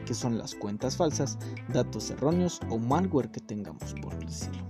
que 0.05 0.13
son 0.13 0.37
las 0.37 0.53
cuentas 0.53 0.95
falsas, 0.95 1.39
datos 1.73 2.11
erróneos 2.11 2.59
o 2.69 2.77
malware 2.77 3.31
que 3.31 3.39
tengamos, 3.39 3.95
por 3.99 4.15
decirlo 4.23 4.69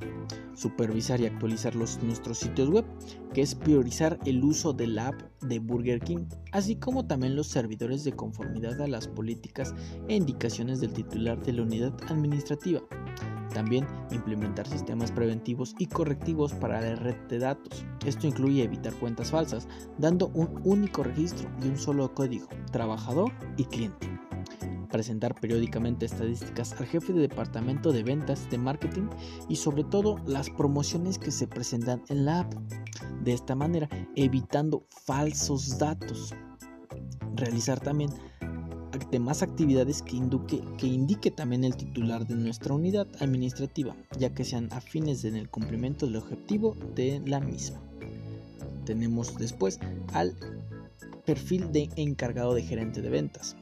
supervisar 0.53 1.19
y 1.19 1.25
actualizar 1.25 1.75
los, 1.75 2.01
nuestros 2.03 2.37
sitios 2.37 2.69
web, 2.69 2.85
que 3.33 3.41
es 3.41 3.55
priorizar 3.55 4.19
el 4.25 4.41
uso 4.43 4.71
de 4.71 4.87
la 4.87 5.07
app 5.07 5.21
de 5.41 5.59
Burger 5.59 5.99
King, 5.99 6.27
así 6.51 6.77
como 6.77 7.07
también 7.07 7.35
los 7.35 7.47
servidores 7.47 8.05
de 8.05 8.13
conformidad 8.13 8.79
a 8.79 8.87
las 8.87 9.07
políticas 9.07 9.73
e 10.07 10.15
indicaciones 10.15 10.79
del 10.79 10.93
titular 10.93 11.41
de 11.43 11.53
la 11.53 11.63
unidad 11.63 11.93
administrativa. 12.07 12.79
También 13.53 13.85
implementar 14.11 14.67
sistemas 14.67 15.11
preventivos 15.11 15.75
y 15.77 15.87
correctivos 15.87 16.53
para 16.53 16.81
la 16.81 16.95
red 16.95 17.15
de 17.27 17.39
datos. 17.39 17.85
Esto 18.05 18.27
incluye 18.27 18.63
evitar 18.63 18.93
cuentas 18.93 19.31
falsas, 19.31 19.67
dando 19.97 20.29
un 20.33 20.61
único 20.63 21.03
registro 21.03 21.49
y 21.61 21.67
un 21.67 21.77
solo 21.77 22.13
código, 22.13 22.47
trabajador 22.71 23.31
y 23.57 23.65
cliente 23.65 24.09
presentar 24.91 25.33
periódicamente 25.33 26.05
estadísticas 26.05 26.73
al 26.73 26.85
jefe 26.85 27.13
de 27.13 27.21
departamento 27.21 27.91
de 27.91 28.03
ventas 28.03 28.49
de 28.51 28.57
marketing 28.57 29.07
y 29.47 29.55
sobre 29.55 29.83
todo 29.83 30.17
las 30.25 30.49
promociones 30.49 31.17
que 31.17 31.31
se 31.31 31.47
presentan 31.47 32.03
en 32.09 32.25
la 32.25 32.41
app. 32.41 32.53
De 33.23 33.33
esta 33.33 33.55
manera, 33.55 33.87
evitando 34.15 34.85
falsos 35.05 35.77
datos. 35.79 36.35
Realizar 37.35 37.79
también 37.79 38.11
demás 39.11 39.41
actividades 39.41 40.01
que 40.01 40.15
indique, 40.15 40.61
que 40.77 40.87
indique 40.87 41.31
también 41.31 41.63
el 41.63 41.75
titular 41.75 42.27
de 42.27 42.35
nuestra 42.35 42.73
unidad 42.73 43.07
administrativa, 43.19 43.95
ya 44.17 44.33
que 44.33 44.45
sean 44.45 44.69
afines 44.71 45.23
en 45.23 45.35
el 45.35 45.49
cumplimiento 45.49 46.05
del 46.05 46.17
objetivo 46.17 46.75
de 46.95 47.21
la 47.25 47.39
misma. 47.39 47.79
Tenemos 48.85 49.37
después 49.37 49.79
al 50.13 50.35
perfil 51.25 51.71
de 51.71 51.89
encargado 51.95 52.53
de 52.53 52.63
gerente 52.63 53.01
de 53.01 53.09
ventas. 53.09 53.55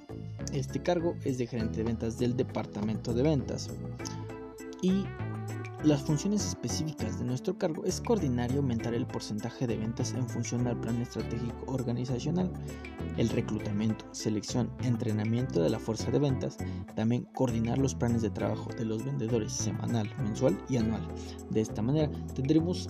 Este 0.54 0.82
cargo 0.82 1.16
es 1.24 1.38
de 1.38 1.48
gerente 1.48 1.78
de 1.78 1.84
ventas 1.84 2.18
del 2.18 2.36
departamento 2.36 3.14
de 3.14 3.24
ventas 3.24 3.70
y 4.82 5.04
las 5.84 6.02
funciones 6.02 6.46
específicas 6.46 7.20
de 7.20 7.26
nuestro 7.26 7.58
cargo 7.58 7.86
es 7.86 8.02
coordinar 8.02 8.52
y 8.52 8.58
aumentar 8.58 8.94
el 8.94 9.08
porcentaje 9.08 9.66
de 9.66 9.78
ventas 9.78 10.14
en 10.14 10.28
función 10.28 10.68
al 10.68 10.80
plan 10.80 11.02
estratégico 11.02 11.72
organizacional, 11.72 12.52
el 13.16 13.30
reclutamiento, 13.30 14.06
selección, 14.12 14.70
entrenamiento 14.84 15.62
de 15.62 15.70
la 15.70 15.80
fuerza 15.80 16.12
de 16.12 16.20
ventas, 16.20 16.58
también 16.96 17.24
coordinar 17.34 17.78
los 17.78 17.96
planes 17.96 18.22
de 18.22 18.30
trabajo 18.30 18.70
de 18.78 18.86
los 18.86 19.06
vendedores 19.06 19.54
semanal, 19.54 20.10
mensual 20.22 20.58
y 20.68 20.78
anual. 20.78 21.08
De 21.50 21.62
esta 21.62 21.82
manera 21.82 22.12
tendremos 22.36 22.90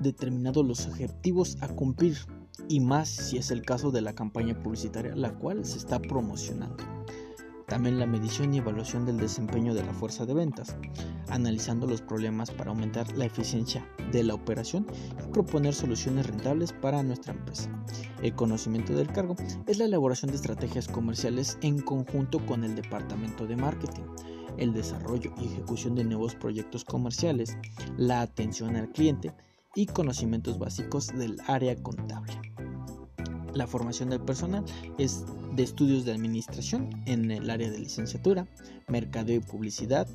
determinados 0.00 0.66
los 0.66 0.86
objetivos 0.86 1.56
a 1.60 1.68
cumplir 1.68 2.18
y 2.68 2.80
más 2.80 3.08
si 3.08 3.38
es 3.38 3.52
el 3.52 3.62
caso 3.62 3.92
de 3.92 4.00
la 4.00 4.12
campaña 4.12 4.60
publicitaria 4.60 5.14
la 5.14 5.34
cual 5.34 5.64
se 5.64 5.78
está 5.78 6.00
promocionando. 6.00 6.97
También 7.68 7.98
la 7.98 8.06
medición 8.06 8.54
y 8.54 8.58
evaluación 8.58 9.04
del 9.04 9.18
desempeño 9.18 9.74
de 9.74 9.84
la 9.84 9.92
fuerza 9.92 10.24
de 10.24 10.32
ventas, 10.32 10.74
analizando 11.28 11.86
los 11.86 12.00
problemas 12.00 12.50
para 12.50 12.70
aumentar 12.70 13.14
la 13.16 13.26
eficiencia 13.26 13.86
de 14.10 14.24
la 14.24 14.34
operación 14.34 14.86
y 15.22 15.30
proponer 15.32 15.74
soluciones 15.74 16.26
rentables 16.26 16.72
para 16.72 17.02
nuestra 17.02 17.34
empresa. 17.34 17.70
El 18.22 18.34
conocimiento 18.34 18.94
del 18.94 19.12
cargo 19.12 19.36
es 19.66 19.78
la 19.78 19.84
elaboración 19.84 20.30
de 20.30 20.38
estrategias 20.38 20.88
comerciales 20.88 21.58
en 21.60 21.80
conjunto 21.80 22.44
con 22.46 22.64
el 22.64 22.74
departamento 22.74 23.46
de 23.46 23.56
marketing, 23.56 24.04
el 24.56 24.72
desarrollo 24.72 25.32
y 25.38 25.46
ejecución 25.46 25.94
de 25.94 26.04
nuevos 26.04 26.34
proyectos 26.34 26.86
comerciales, 26.86 27.56
la 27.98 28.22
atención 28.22 28.76
al 28.76 28.90
cliente 28.90 29.34
y 29.74 29.84
conocimientos 29.86 30.58
básicos 30.58 31.08
del 31.08 31.36
área 31.46 31.76
contable. 31.82 32.32
La 33.54 33.66
formación 33.66 34.10
del 34.10 34.20
personal 34.20 34.64
es 34.98 35.24
de 35.54 35.62
estudios 35.62 36.04
de 36.04 36.12
administración 36.12 36.90
en 37.06 37.30
el 37.30 37.50
área 37.50 37.70
de 37.70 37.78
licenciatura, 37.78 38.46
mercadeo 38.88 39.36
y 39.36 39.40
publicidad 39.40 40.06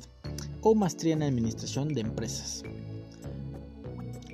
o 0.62 0.74
maestría 0.74 1.14
en 1.14 1.22
administración 1.22 1.88
de 1.88 2.00
empresas. 2.00 2.62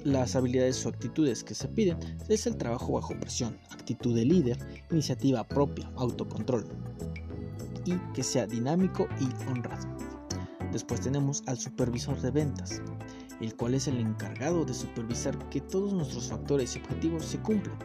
Las 0.05 0.35
habilidades 0.35 0.85
o 0.87 0.89
actitudes 0.89 1.45
que 1.45 1.55
se 1.55 1.69
piden 1.69 1.99
es 2.29 2.47
el 2.47 2.57
trabajo 2.57 2.93
bajo 2.93 3.19
presión, 3.19 3.59
actitud 3.71 4.15
de 4.15 4.25
líder, 4.25 4.59
iniciativa 4.91 5.45
propia, 5.45 5.91
autocontrol 5.97 6.67
y 7.85 7.95
que 8.15 8.23
sea 8.23 8.47
dinámico 8.47 9.09
y 9.21 9.51
honrado. 9.51 9.89
Después 10.73 11.01
tenemos 11.01 11.43
al 11.47 11.59
supervisor 11.59 12.21
de 12.21 12.31
ventas, 12.31 12.81
el 13.41 13.57
cual 13.57 13.75
es 13.75 13.89
el 13.89 13.99
encargado 13.99 14.65
de 14.65 14.75
supervisar 14.75 15.39
que 15.49 15.61
todos 15.61 15.93
nuestros 15.93 16.29
factores 16.29 16.77
y 16.77 16.81
objetivos 16.81 17.25
se 17.25 17.41
cumplan 17.41 17.79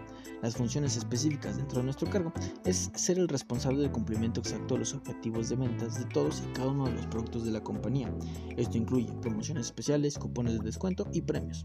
las 0.45 0.55
funciones 0.55 0.95
específicas 0.95 1.57
dentro 1.57 1.79
de 1.79 1.85
nuestro 1.85 2.07
cargo 2.07 2.31
es 2.65 2.91
ser 2.93 3.17
el 3.17 3.27
responsable 3.27 3.81
del 3.81 3.91
cumplimiento 3.91 4.41
exacto 4.41 4.75
de 4.75 4.81
los 4.81 4.93
objetivos 4.93 5.49
de 5.49 5.55
ventas 5.55 5.97
de 5.97 6.05
todos 6.05 6.43
y 6.45 6.53
cada 6.53 6.67
uno 6.67 6.85
de 6.85 6.93
los 6.93 7.07
productos 7.07 7.45
de 7.45 7.51
la 7.51 7.63
compañía. 7.63 8.13
Esto 8.55 8.77
incluye 8.77 9.11
promociones 9.23 9.65
especiales, 9.65 10.19
cupones 10.19 10.59
de 10.59 10.65
descuento 10.65 11.07
y 11.13 11.21
premios. 11.21 11.63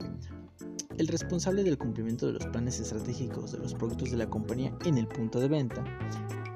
El 0.96 1.08
responsable 1.08 1.62
del 1.62 1.76
cumplimiento 1.78 2.26
de 2.26 2.34
los 2.34 2.46
planes 2.46 2.80
estratégicos 2.80 3.52
de 3.52 3.58
los 3.58 3.74
productos 3.74 4.10
de 4.10 4.16
la 4.16 4.30
compañía 4.30 4.74
en 4.84 4.96
el 4.98 5.06
punto 5.06 5.40
de 5.40 5.48
venta 5.48 5.84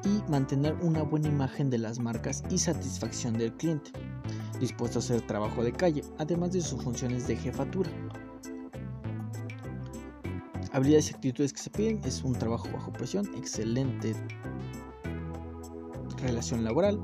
y 0.05 0.23
mantener 0.31 0.75
una 0.83 1.03
buena 1.03 1.29
imagen 1.29 1.71
de 1.71 1.79
las 1.79 1.99
marcas 1.99 2.43
y 2.51 2.59
satisfacción 2.59 3.35
del 3.35 3.53
cliente, 3.55 3.91
dispuesto 4.61 4.99
a 4.99 5.03
hacer 5.03 5.23
trabajo 5.23 5.63
de 5.63 5.73
calle, 5.73 6.03
además 6.19 6.53
de 6.53 6.61
sus 6.61 6.83
funciones 6.83 7.27
de 7.27 7.37
jefatura. 7.37 7.91
Habilidades 10.73 11.11
y 11.11 11.15
actitudes 11.15 11.53
que 11.53 11.61
se 11.61 11.71
piden 11.71 12.01
es 12.05 12.23
un 12.25 12.35
trabajo 12.35 12.69
bajo 12.73 12.93
presión, 12.93 13.27
excelente 13.37 14.15
relación 16.23 16.65
laboral, 16.65 17.01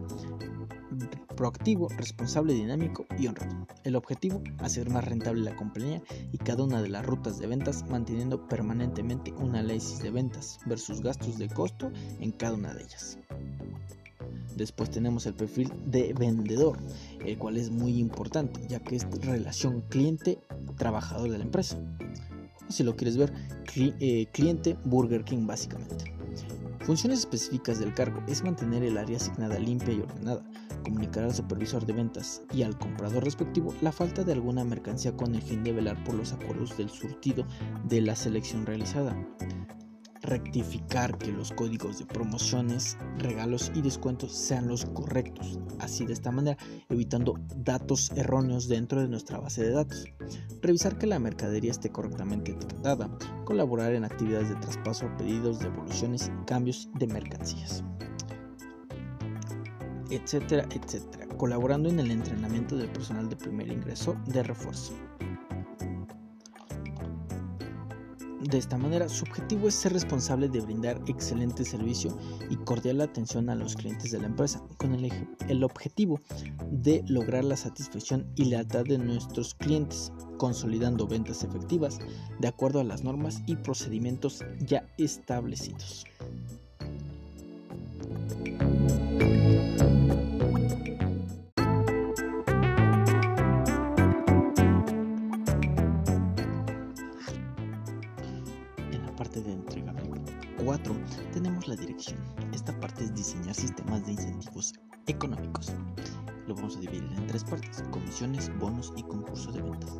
proactivo, 1.40 1.88
responsable, 1.96 2.52
dinámico 2.52 3.06
y 3.18 3.26
honrado. 3.26 3.66
El 3.82 3.96
objetivo, 3.96 4.42
hacer 4.58 4.90
más 4.90 5.06
rentable 5.06 5.40
la 5.42 5.56
compañía 5.56 6.02
y 6.32 6.36
cada 6.36 6.64
una 6.64 6.82
de 6.82 6.90
las 6.90 7.06
rutas 7.06 7.38
de 7.38 7.46
ventas 7.46 7.82
manteniendo 7.88 8.46
permanentemente 8.46 9.32
un 9.32 9.56
análisis 9.56 10.00
de 10.00 10.10
ventas 10.10 10.58
versus 10.66 11.00
gastos 11.00 11.38
de 11.38 11.48
costo 11.48 11.90
en 12.18 12.32
cada 12.32 12.56
una 12.56 12.74
de 12.74 12.82
ellas. 12.82 13.18
Después 14.54 14.90
tenemos 14.90 15.24
el 15.24 15.32
perfil 15.32 15.72
de 15.86 16.12
vendedor, 16.12 16.76
el 17.24 17.38
cual 17.38 17.56
es 17.56 17.70
muy 17.70 17.96
importante 17.96 18.60
ya 18.68 18.80
que 18.80 18.96
es 18.96 19.06
relación 19.22 19.80
cliente-trabajador 19.88 21.30
de 21.30 21.38
la 21.38 21.44
empresa 21.44 21.78
si 22.68 22.84
lo 22.84 22.96
quieres 22.96 23.16
ver, 23.16 23.32
eh, 23.76 24.26
cliente 24.32 24.76
Burger 24.84 25.24
King 25.24 25.46
básicamente. 25.46 26.14
Funciones 26.80 27.20
específicas 27.20 27.78
del 27.78 27.94
cargo 27.94 28.22
es 28.26 28.42
mantener 28.42 28.82
el 28.82 28.96
área 28.96 29.16
asignada 29.16 29.58
limpia 29.58 29.94
y 29.94 30.00
ordenada, 30.00 30.42
comunicar 30.82 31.24
al 31.24 31.34
supervisor 31.34 31.86
de 31.86 31.92
ventas 31.92 32.42
y 32.52 32.62
al 32.62 32.78
comprador 32.78 33.24
respectivo 33.24 33.74
la 33.80 33.92
falta 33.92 34.24
de 34.24 34.32
alguna 34.32 34.64
mercancía 34.64 35.16
con 35.16 35.34
el 35.34 35.42
fin 35.42 35.62
de 35.62 35.72
velar 35.72 36.02
por 36.04 36.14
los 36.14 36.32
acuerdos 36.32 36.76
del 36.76 36.90
surtido 36.90 37.46
de 37.84 38.00
la 38.00 38.16
selección 38.16 38.66
realizada, 38.66 39.16
rectificar 40.22 41.16
que 41.18 41.32
los 41.32 41.50
códigos 41.52 41.98
de 41.98 42.06
promociones, 42.06 42.96
regalos 43.18 43.72
y 43.74 43.82
descuentos 43.82 44.32
sean 44.32 44.68
los 44.68 44.84
correctos, 44.86 45.58
así 45.78 46.04
de 46.04 46.12
esta 46.12 46.30
manera 46.30 46.58
evitando 46.88 47.34
datos 47.56 48.10
erróneos 48.16 48.68
dentro 48.68 49.00
de 49.00 49.08
nuestra 49.08 49.38
base 49.38 49.62
de 49.62 49.72
datos, 49.72 50.04
revisar 50.60 50.98
que 50.98 51.06
la 51.06 51.18
mercadería 51.18 51.70
esté 51.70 51.90
correctamente 51.90 52.52
etiquetada, 52.52 53.10
colaborar 53.44 53.94
en 53.94 54.04
actividades 54.04 54.50
de 54.50 54.56
traspaso, 54.56 55.10
pedidos, 55.16 55.60
devoluciones 55.60 56.30
y 56.42 56.44
cambios 56.44 56.88
de 56.98 57.06
mercancías, 57.06 57.82
etcétera, 60.10 60.66
etcétera, 60.70 61.26
colaborando 61.36 61.88
en 61.88 62.00
el 62.00 62.10
entrenamiento 62.10 62.76
del 62.76 62.90
personal 62.90 63.28
de 63.28 63.36
primer 63.36 63.68
ingreso 63.68 64.16
de 64.26 64.42
refuerzo. 64.42 64.92
De 68.40 68.56
esta 68.56 68.78
manera, 68.78 69.08
su 69.08 69.24
objetivo 69.26 69.68
es 69.68 69.74
ser 69.74 69.92
responsable 69.92 70.48
de 70.48 70.60
brindar 70.60 70.98
excelente 71.06 71.62
servicio 71.62 72.18
y 72.48 72.56
cordial 72.56 73.00
atención 73.02 73.50
a 73.50 73.54
los 73.54 73.76
clientes 73.76 74.10
de 74.10 74.18
la 74.18 74.26
empresa, 74.26 74.60
con 74.78 74.94
el, 74.94 75.12
el 75.48 75.62
objetivo 75.62 76.20
de 76.70 77.04
lograr 77.06 77.44
la 77.44 77.56
satisfacción 77.56 78.26
y 78.36 78.46
lealtad 78.46 78.84
de 78.84 78.96
nuestros 78.96 79.54
clientes, 79.54 80.10
consolidando 80.38 81.06
ventas 81.06 81.44
efectivas 81.44 81.98
de 82.38 82.48
acuerdo 82.48 82.80
a 82.80 82.84
las 82.84 83.04
normas 83.04 83.42
y 83.46 83.56
procedimientos 83.56 84.42
ya 84.58 84.84
establecidos. 84.96 86.06
Dividir 106.80 107.12
en 107.16 107.26
tres 107.26 107.44
partes, 107.44 107.82
comisiones, 107.90 108.50
bonos 108.58 108.92
y 108.96 109.02
concurso 109.02 109.52
de 109.52 109.60
ventas. 109.60 109.98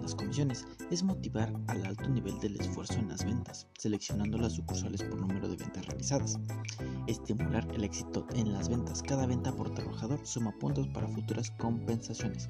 Las 0.00 0.14
comisiones 0.14 0.64
es 0.90 1.02
motivar 1.02 1.52
al 1.66 1.84
alto 1.84 2.08
nivel 2.08 2.38
del 2.38 2.60
esfuerzo 2.60 2.94
en 2.94 3.08
las 3.08 3.24
ventas, 3.24 3.66
seleccionando 3.76 4.38
las 4.38 4.52
sucursales 4.52 5.02
por 5.02 5.20
número 5.20 5.48
de 5.48 5.56
ventas 5.56 5.84
realizadas. 5.86 6.38
Estimular 7.08 7.66
el 7.74 7.82
éxito 7.82 8.26
en 8.34 8.52
las 8.52 8.68
ventas. 8.68 9.02
Cada 9.02 9.26
venta 9.26 9.52
por 9.52 9.74
trabajador 9.74 10.24
suma 10.24 10.52
puntos 10.60 10.86
para 10.88 11.08
futuras 11.08 11.50
compensaciones. 11.58 12.48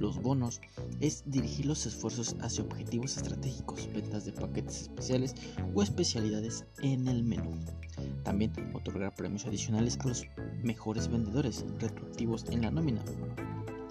Los 0.00 0.16
bonos 0.22 0.62
es 1.00 1.22
dirigir 1.26 1.66
los 1.66 1.84
esfuerzos 1.84 2.34
hacia 2.40 2.64
objetivos 2.64 3.18
estratégicos, 3.18 3.86
ventas 3.92 4.24
de 4.24 4.32
paquetes 4.32 4.80
especiales 4.80 5.34
o 5.74 5.82
especialidades 5.82 6.64
en 6.82 7.06
el 7.06 7.22
menú. 7.22 7.50
También 8.24 8.50
otorgar 8.72 9.14
premios 9.14 9.44
adicionales 9.44 9.98
a 10.00 10.08
los 10.08 10.24
mejores 10.62 11.06
vendedores, 11.08 11.66
retroactivos 11.78 12.46
en 12.48 12.62
la 12.62 12.70
nómina. 12.70 13.02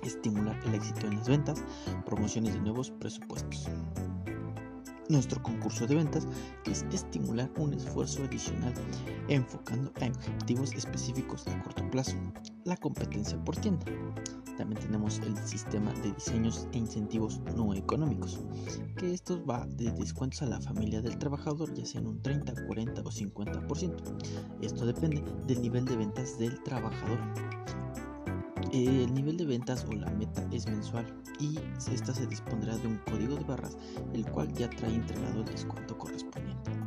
Estimular 0.04 0.60
el 0.66 0.74
éxito 0.74 1.06
en 1.06 1.18
las 1.18 1.30
ventas, 1.30 1.64
promociones 2.08 2.56
de 2.56 2.62
nuevos 2.62 2.90
presupuestos 2.90 3.70
nuestro 5.10 5.42
concurso 5.42 5.88
de 5.88 5.96
ventas, 5.96 6.28
es 6.66 6.86
estimular 6.94 7.50
un 7.58 7.74
esfuerzo 7.74 8.24
adicional 8.24 8.74
enfocando 9.28 9.92
a 10.02 10.06
objetivos 10.06 10.72
específicos 10.74 11.48
a 11.48 11.64
corto 11.64 11.90
plazo, 11.90 12.16
la 12.66 12.78
competencia 12.78 13.38
por 13.44 13.56
tienda. 13.56 13.86
También 14.58 14.82
tenemos 14.82 15.20
el 15.20 15.38
sistema 15.38 15.94
de 16.04 16.12
diseños 16.12 16.68
e 16.74 16.78
incentivos 16.80 17.40
no 17.56 17.74
económicos, 17.74 18.40
que 18.98 19.14
esto 19.14 19.44
va 19.46 19.66
de 19.68 19.92
descuentos 19.92 20.42
a 20.42 20.48
la 20.48 20.60
familia 20.60 21.02
del 21.02 21.18
trabajador, 21.18 21.74
ya 21.74 21.86
sea 21.86 22.02
en 22.02 22.08
un 22.08 22.22
30, 22.22 22.66
40 22.68 23.02
o 23.02 23.06
50%. 23.06 23.96
Esto 24.62 24.86
depende 24.86 25.24
del 25.48 25.62
nivel 25.62 25.86
de 25.86 25.96
ventas 25.96 26.38
del 26.38 26.62
trabajador. 26.64 27.20
El 28.74 29.14
nivel 29.14 29.38
de 29.38 29.46
ventas 29.46 29.86
o 29.90 29.94
la 29.94 30.12
meta 30.12 30.46
es 30.52 30.68
mensual 30.68 31.06
y 31.40 31.58
esta 31.92 32.14
se 32.14 32.28
dispondrá 32.28 32.78
de 32.78 32.88
un 32.88 32.98
código 33.10 33.36
de 33.36 33.44
barras, 33.46 33.78
el 34.14 34.30
cual 34.30 34.54
ya 34.54 34.70
trae 34.70 34.94
entregado 34.94 35.40
el 35.40 35.46
descuento 35.46 35.98
correspondiente. 35.98 36.79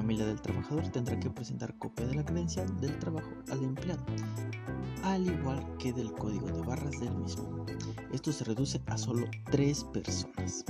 La 0.00 0.04
familia 0.04 0.24
del 0.24 0.40
trabajador 0.40 0.88
tendrá 0.88 1.20
que 1.20 1.28
presentar 1.28 1.76
copia 1.76 2.06
de 2.06 2.14
la 2.14 2.24
credencial 2.24 2.80
del 2.80 2.98
trabajo 2.98 3.28
al 3.50 3.62
empleado, 3.62 4.02
al 5.02 5.26
igual 5.26 5.62
que 5.78 5.92
del 5.92 6.10
código 6.12 6.46
de 6.46 6.62
barras 6.62 6.98
del 7.00 7.14
mismo. 7.16 7.66
Esto 8.10 8.32
se 8.32 8.44
reduce 8.44 8.80
a 8.86 8.96
solo 8.96 9.26
tres 9.50 9.84
personas. 9.84 10.64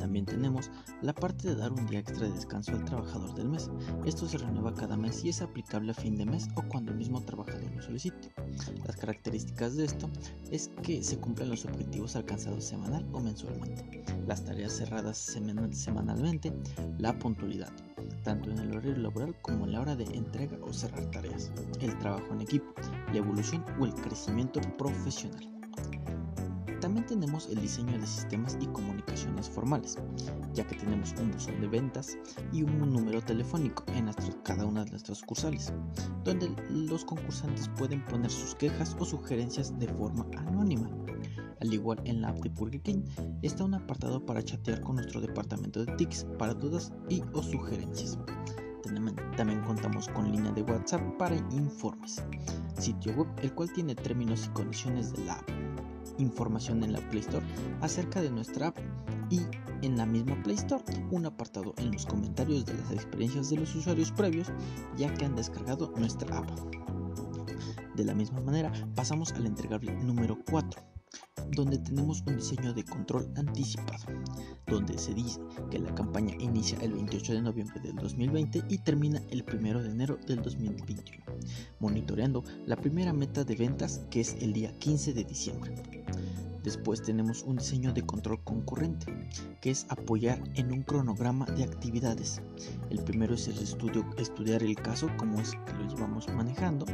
También 0.00 0.24
tenemos 0.24 0.70
la 1.02 1.14
parte 1.14 1.48
de 1.48 1.56
dar 1.56 1.72
un 1.72 1.86
día 1.86 1.98
extra 1.98 2.26
de 2.26 2.32
descanso 2.32 2.72
al 2.72 2.84
trabajador 2.86 3.34
del 3.34 3.50
mes. 3.50 3.70
Esto 4.06 4.26
se 4.26 4.38
renueva 4.38 4.74
cada 4.74 4.96
mes 4.96 5.22
y 5.24 5.28
es 5.28 5.42
aplicable 5.42 5.90
a 5.90 5.94
fin 5.94 6.16
de 6.16 6.24
mes 6.24 6.48
o 6.56 6.62
cuando 6.62 6.90
el 6.90 6.96
mismo 6.96 7.20
trabajador 7.20 7.70
lo 7.76 7.82
solicite. 7.82 8.32
Las 8.86 8.96
características 8.96 9.76
de 9.76 9.84
esto 9.84 10.08
es 10.50 10.70
que 10.82 11.02
se 11.02 11.18
cumplen 11.18 11.50
los 11.50 11.66
objetivos 11.66 12.16
alcanzados 12.16 12.64
semanal 12.64 13.06
o 13.12 13.20
mensualmente, 13.20 14.02
las 14.26 14.42
tareas 14.42 14.72
cerradas 14.72 15.18
semanalmente, 15.18 16.50
la 16.98 17.18
puntualidad, 17.18 17.70
tanto 18.24 18.50
en 18.50 18.58
el 18.58 18.70
horario 18.72 18.96
laboral 18.96 19.36
como 19.42 19.66
en 19.66 19.72
la 19.72 19.82
hora 19.82 19.96
de 19.96 20.04
entrega 20.04 20.56
o 20.62 20.72
cerrar 20.72 21.10
tareas, 21.10 21.52
el 21.80 21.96
trabajo 21.98 22.32
en 22.32 22.40
equipo, 22.40 22.72
la 23.12 23.18
evolución 23.18 23.62
o 23.78 23.84
el 23.84 23.94
crecimiento 23.94 24.60
profesional. 24.78 25.46
También 26.80 27.04
tenemos 27.04 27.46
el 27.50 27.60
diseño 27.60 27.98
de 27.98 28.06
sistemas 28.06 28.56
y 28.58 28.66
comunicaciones 28.68 29.50
formales, 29.50 29.98
ya 30.54 30.66
que 30.66 30.76
tenemos 30.76 31.12
un 31.20 31.30
buzón 31.30 31.60
de 31.60 31.68
ventas 31.68 32.16
y 32.52 32.62
un 32.62 32.90
número 32.90 33.20
telefónico 33.20 33.84
en 33.94 34.10
cada 34.44 34.64
una 34.64 34.84
de 34.84 34.90
nuestras 34.90 35.18
sucursales, 35.18 35.74
donde 36.24 36.50
los 36.70 37.04
concursantes 37.04 37.68
pueden 37.76 38.02
poner 38.06 38.30
sus 38.30 38.54
quejas 38.54 38.96
o 38.98 39.04
sugerencias 39.04 39.78
de 39.78 39.88
forma 39.88 40.26
anónima. 40.38 40.88
Al 41.60 41.74
igual 41.74 42.00
en 42.04 42.22
la 42.22 42.28
app 42.28 42.38
de 42.38 42.48
Burger 42.48 42.80
King, 42.80 43.02
está 43.42 43.64
un 43.64 43.74
apartado 43.74 44.24
para 44.24 44.42
chatear 44.42 44.80
con 44.80 44.96
nuestro 44.96 45.20
departamento 45.20 45.84
de 45.84 45.94
TICs 45.96 46.24
para 46.38 46.54
dudas 46.54 46.92
y 47.10 47.22
o 47.34 47.42
sugerencias. 47.42 48.18
También 49.36 49.60
contamos 49.62 50.08
con 50.08 50.32
línea 50.32 50.50
de 50.52 50.62
WhatsApp 50.62 51.02
para 51.18 51.36
informes, 51.36 52.22
sitio 52.78 53.14
web 53.14 53.28
el 53.42 53.52
cual 53.54 53.70
tiene 53.72 53.94
términos 53.94 54.46
y 54.46 54.48
condiciones 54.48 55.12
de 55.12 55.24
la 55.26 55.34
app 55.34 55.50
información 56.20 56.82
en 56.84 56.92
la 56.92 57.00
Play 57.08 57.20
Store 57.20 57.44
acerca 57.80 58.20
de 58.20 58.30
nuestra 58.30 58.68
app 58.68 58.78
y 59.30 59.40
en 59.82 59.96
la 59.96 60.06
misma 60.06 60.40
Play 60.42 60.56
Store 60.56 60.84
un 61.10 61.26
apartado 61.26 61.74
en 61.78 61.90
los 61.92 62.06
comentarios 62.06 62.66
de 62.66 62.74
las 62.74 62.90
experiencias 62.92 63.50
de 63.50 63.56
los 63.56 63.74
usuarios 63.74 64.12
previos 64.12 64.48
ya 64.96 65.12
que 65.14 65.24
han 65.24 65.36
descargado 65.36 65.92
nuestra 65.96 66.38
app. 66.38 66.50
De 67.94 68.04
la 68.04 68.14
misma 68.14 68.40
manera 68.40 68.72
pasamos 68.94 69.32
al 69.32 69.46
entregable 69.46 69.92
número 69.94 70.38
4 70.50 70.89
donde 71.50 71.78
tenemos 71.78 72.22
un 72.26 72.36
diseño 72.36 72.72
de 72.72 72.84
control 72.84 73.28
anticipado, 73.36 74.04
donde 74.66 74.98
se 74.98 75.14
dice 75.14 75.40
que 75.70 75.78
la 75.78 75.94
campaña 75.94 76.34
inicia 76.38 76.78
el 76.80 76.92
28 76.92 77.34
de 77.34 77.42
noviembre 77.42 77.80
del 77.80 77.96
2020 77.96 78.64
y 78.68 78.78
termina 78.78 79.20
el 79.30 79.44
1 79.44 79.82
de 79.82 79.90
enero 79.90 80.18
del 80.26 80.42
2021, 80.42 81.24
monitoreando 81.80 82.44
la 82.66 82.76
primera 82.76 83.12
meta 83.12 83.44
de 83.44 83.56
ventas 83.56 84.00
que 84.10 84.20
es 84.20 84.36
el 84.40 84.52
día 84.52 84.72
15 84.78 85.12
de 85.12 85.24
diciembre. 85.24 85.74
Después 86.62 87.02
tenemos 87.02 87.42
un 87.42 87.56
diseño 87.56 87.92
de 87.92 88.04
control 88.04 88.44
concurrente, 88.44 89.06
que 89.62 89.70
es 89.70 89.86
apoyar 89.88 90.42
en 90.56 90.70
un 90.72 90.82
cronograma 90.82 91.46
de 91.46 91.64
actividades. 91.64 92.42
El 92.90 93.02
primero 93.02 93.34
es 93.34 93.48
el 93.48 93.58
estudio, 93.58 94.04
estudiar 94.18 94.62
el 94.62 94.76
caso, 94.76 95.08
como 95.16 95.40
es 95.40 95.52
que 95.52 95.72
lo 95.72 95.88
llevamos 95.88 96.28
manejando. 96.28 96.84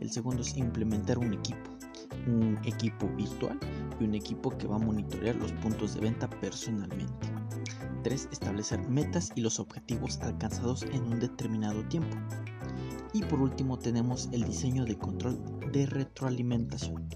El 0.00 0.10
segundo 0.10 0.42
es 0.42 0.56
implementar 0.56 1.18
un 1.18 1.32
equipo, 1.32 1.70
un 2.26 2.58
equipo 2.64 3.08
virtual 3.16 3.58
y 4.00 4.04
un 4.04 4.14
equipo 4.14 4.50
que 4.56 4.66
va 4.66 4.76
a 4.76 4.78
monitorear 4.78 5.36
los 5.36 5.52
puntos 5.52 5.94
de 5.94 6.00
venta 6.00 6.28
personalmente. 6.28 7.28
3. 8.02 8.28
Establecer 8.32 8.86
metas 8.88 9.32
y 9.34 9.40
los 9.40 9.58
objetivos 9.58 10.20
alcanzados 10.20 10.82
en 10.82 11.02
un 11.04 11.20
determinado 11.20 11.82
tiempo. 11.88 12.16
Y 13.12 13.22
por 13.22 13.40
último 13.40 13.78
tenemos 13.78 14.28
el 14.32 14.44
diseño 14.44 14.84
de 14.84 14.98
control 14.98 15.38
de 15.72 15.86
retroalimentación, 15.86 17.08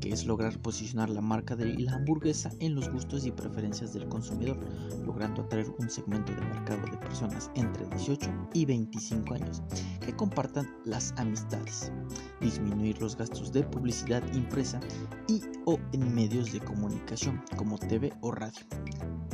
que 0.00 0.10
es 0.10 0.26
lograr 0.26 0.58
posicionar 0.60 1.10
la 1.10 1.20
marca 1.20 1.56
de 1.56 1.78
la 1.78 1.94
hamburguesa 1.94 2.50
en 2.60 2.74
los 2.74 2.90
gustos 2.90 3.26
y 3.26 3.30
preferencias 3.30 3.92
del 3.92 4.08
consumidor, 4.08 4.58
logrando 5.04 5.42
atraer 5.42 5.66
un 5.78 5.90
segmento 5.90 6.32
de 6.32 6.40
mercado 6.40 6.82
de 6.90 6.96
personas 6.98 7.50
entre 7.54 7.86
18 7.86 8.30
y 8.54 8.64
25 8.64 9.34
años 9.34 9.62
que 10.04 10.14
compartan 10.14 10.68
las 10.84 11.12
amistades, 11.16 11.92
disminuir 12.40 13.00
los 13.00 13.16
gastos 13.16 13.52
de 13.52 13.62
publicidad 13.62 14.22
impresa 14.34 14.80
y 15.28 15.42
o 15.64 15.78
en 15.92 16.14
medios 16.14 16.52
de 16.52 16.60
comunicación 16.60 17.42
como 17.56 17.78
TV 17.78 18.12
o 18.20 18.30
radio, 18.30 18.64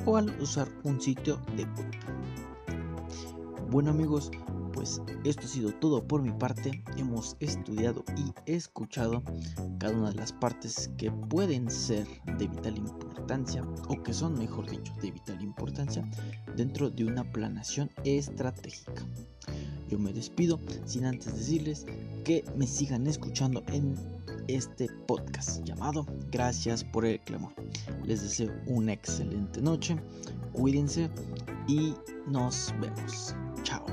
o 0.06 0.16
al 0.16 0.30
usar 0.40 0.68
un 0.84 1.00
sitio 1.00 1.40
de 1.56 1.64
web. 1.64 1.90
Bueno 3.70 3.90
amigos, 3.90 4.30
pues 4.72 5.00
esto 5.24 5.46
ha 5.46 5.48
sido 5.48 5.72
todo 5.72 6.06
por 6.06 6.22
mi 6.22 6.32
parte. 6.32 6.82
Hemos 6.96 7.36
estudiado 7.40 8.04
y 8.16 8.50
escuchado 8.50 9.22
cada 9.78 9.96
una 9.96 10.10
de 10.10 10.16
las 10.16 10.32
partes 10.32 10.90
que 10.96 11.10
pueden 11.10 11.70
ser 11.70 12.06
de 12.38 12.48
vital 12.48 12.78
importancia 12.78 13.64
o 13.88 14.02
que 14.02 14.12
son, 14.12 14.38
mejor 14.38 14.68
dicho, 14.68 14.92
de 15.02 15.10
vital 15.10 15.42
importancia 15.42 16.08
dentro 16.56 16.90
de 16.90 17.04
una 17.04 17.24
planación 17.24 17.90
estratégica. 18.04 19.04
Yo 19.88 19.98
me 19.98 20.12
despido 20.12 20.60
sin 20.84 21.04
antes 21.04 21.34
decirles 21.34 21.84
que 22.24 22.44
me 22.56 22.66
sigan 22.66 23.06
escuchando 23.06 23.62
en 23.72 23.96
este 24.46 24.88
podcast 25.06 25.64
llamado 25.64 26.06
Gracias 26.30 26.84
por 26.84 27.04
el 27.04 27.20
clamor. 27.20 27.52
Les 28.04 28.22
deseo 28.22 28.52
una 28.66 28.92
excelente 28.92 29.60
noche, 29.60 29.96
cuídense 30.52 31.10
y 31.66 31.94
nos 32.26 32.72
vemos. 32.80 33.34
Chao. 33.62 33.84